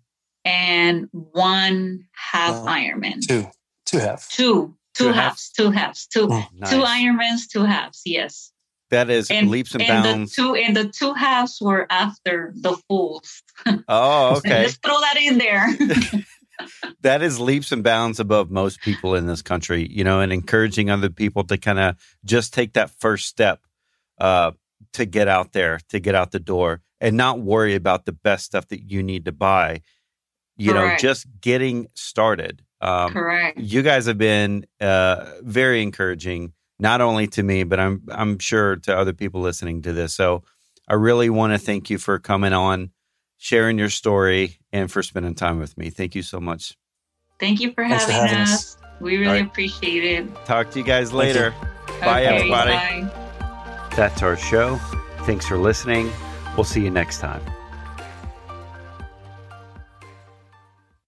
and 0.46 1.10
one 1.12 2.06
half 2.14 2.64
Wow. 2.64 2.68
Ironman. 2.76 3.26
Two, 3.28 3.48
two 3.86 3.98
half. 3.98 4.30
Two, 4.30 4.76
two 4.98 5.06
Two 5.06 5.12
halves, 5.12 5.50
two 5.52 5.72
halves, 5.72 6.08
two, 6.08 6.28
Mm. 6.28 6.46
Nice. 6.56 6.70
two 6.72 6.82
Ironmans, 6.82 7.48
two 7.52 7.64
halves. 7.64 8.02
Yes. 8.06 8.52
That 8.90 9.10
is 9.10 9.30
And 9.30 9.50
leaps 9.50 9.74
and, 9.74 9.84
and 9.84 10.04
bounds. 10.04 10.36
the 10.36 10.42
two 10.42 10.56
and 10.56 10.76
the 10.76 10.88
two 10.90 11.14
halves 11.14 11.58
were 11.62 11.86
after 11.90 12.54
the 12.56 12.78
fulls. 12.88 13.44
oh, 13.88 14.38
okay. 14.38 14.64
Let's 14.64 14.78
throw 14.78 15.00
that 15.02 15.18
in 15.18 15.38
there. 15.38 15.68
that 17.02 17.22
is 17.22 17.40
leaps 17.40 17.72
and 17.72 17.84
bounds 17.84 18.20
above 18.20 18.50
most 18.50 18.82
people 18.82 19.14
in 19.16 19.28
this 19.28 19.42
country, 19.42 19.88
you 19.92 20.04
know, 20.04 20.22
and 20.22 20.32
encouraging 20.34 20.90
other 20.90 21.10
people 21.10 21.44
to 21.46 21.58
kind 21.58 21.80
of 21.80 21.96
just 22.26 22.54
take 22.54 22.74
that 22.74 22.90
first 22.90 23.28
step 23.28 23.62
uh, 24.20 24.52
to 24.94 25.06
get 25.06 25.28
out 25.28 25.54
there, 25.54 25.80
to 25.90 26.00
get 26.00 26.16
out 26.16 26.32
the 26.32 26.40
door, 26.40 26.82
and 27.00 27.16
not 27.16 27.40
worry 27.40 27.76
about 27.76 28.06
the 28.06 28.12
best 28.12 28.46
stuff 28.46 28.68
that 28.70 28.90
you 28.90 29.04
need 29.04 29.26
to 29.26 29.32
buy. 29.32 29.82
You 30.60 30.74
know, 30.74 30.96
just 30.98 31.28
getting 31.40 31.86
started. 31.94 32.64
Um, 32.82 33.12
Correct. 33.12 33.58
you 33.58 33.82
guys 33.82 34.06
have 34.06 34.18
been 34.18 34.66
uh, 34.80 35.32
very 35.42 35.82
encouraging, 35.82 36.54
not 36.80 37.02
only 37.02 37.28
to 37.28 37.44
me, 37.44 37.64
but 37.64 37.80
I'm 37.80 38.04
I'm 38.10 38.40
sure 38.40 38.76
to 38.78 38.96
other 38.98 39.14
people 39.14 39.42
listening 39.42 39.82
to 39.84 39.94
this. 39.94 40.14
So 40.14 40.44
I 40.88 40.94
really 40.94 41.30
want 41.30 41.54
to 41.54 41.58
thank 41.60 41.90
you 41.90 41.98
for 41.98 42.20
coming 42.20 42.54
on, 42.54 42.92
sharing 43.38 43.78
your 43.80 43.90
story, 43.90 44.60
and 44.72 44.92
for 44.92 45.02
spending 45.04 45.34
time 45.36 45.60
with 45.60 45.78
me. 45.78 45.90
Thank 45.90 46.14
you 46.16 46.22
so 46.22 46.40
much. 46.40 46.78
Thank 47.40 47.60
you 47.62 47.72
for 47.74 47.84
Thanks 47.88 48.06
for 48.06 48.12
having 48.12 48.28
having 48.30 48.42
us. 48.44 48.54
us. 48.54 48.78
We 49.00 49.18
really 49.18 49.28
All 49.28 49.34
right. 49.34 49.46
appreciate 49.46 50.04
it. 50.04 50.46
Talk 50.46 50.72
to 50.72 50.80
you 50.80 50.86
guys 50.86 51.12
you. 51.12 51.18
later. 51.18 51.54
Bye, 52.02 52.26
Okay, 52.26 52.36
everybody. 52.36 52.72
bye. 52.72 53.90
That's 53.96 54.22
our 54.24 54.38
show. 54.38 54.78
Thanks 55.26 55.46
for 55.48 55.58
listening. 55.58 56.12
We'll 56.56 56.64
see 56.64 56.82
you 56.84 56.90
next 56.92 57.20
time. 57.20 57.42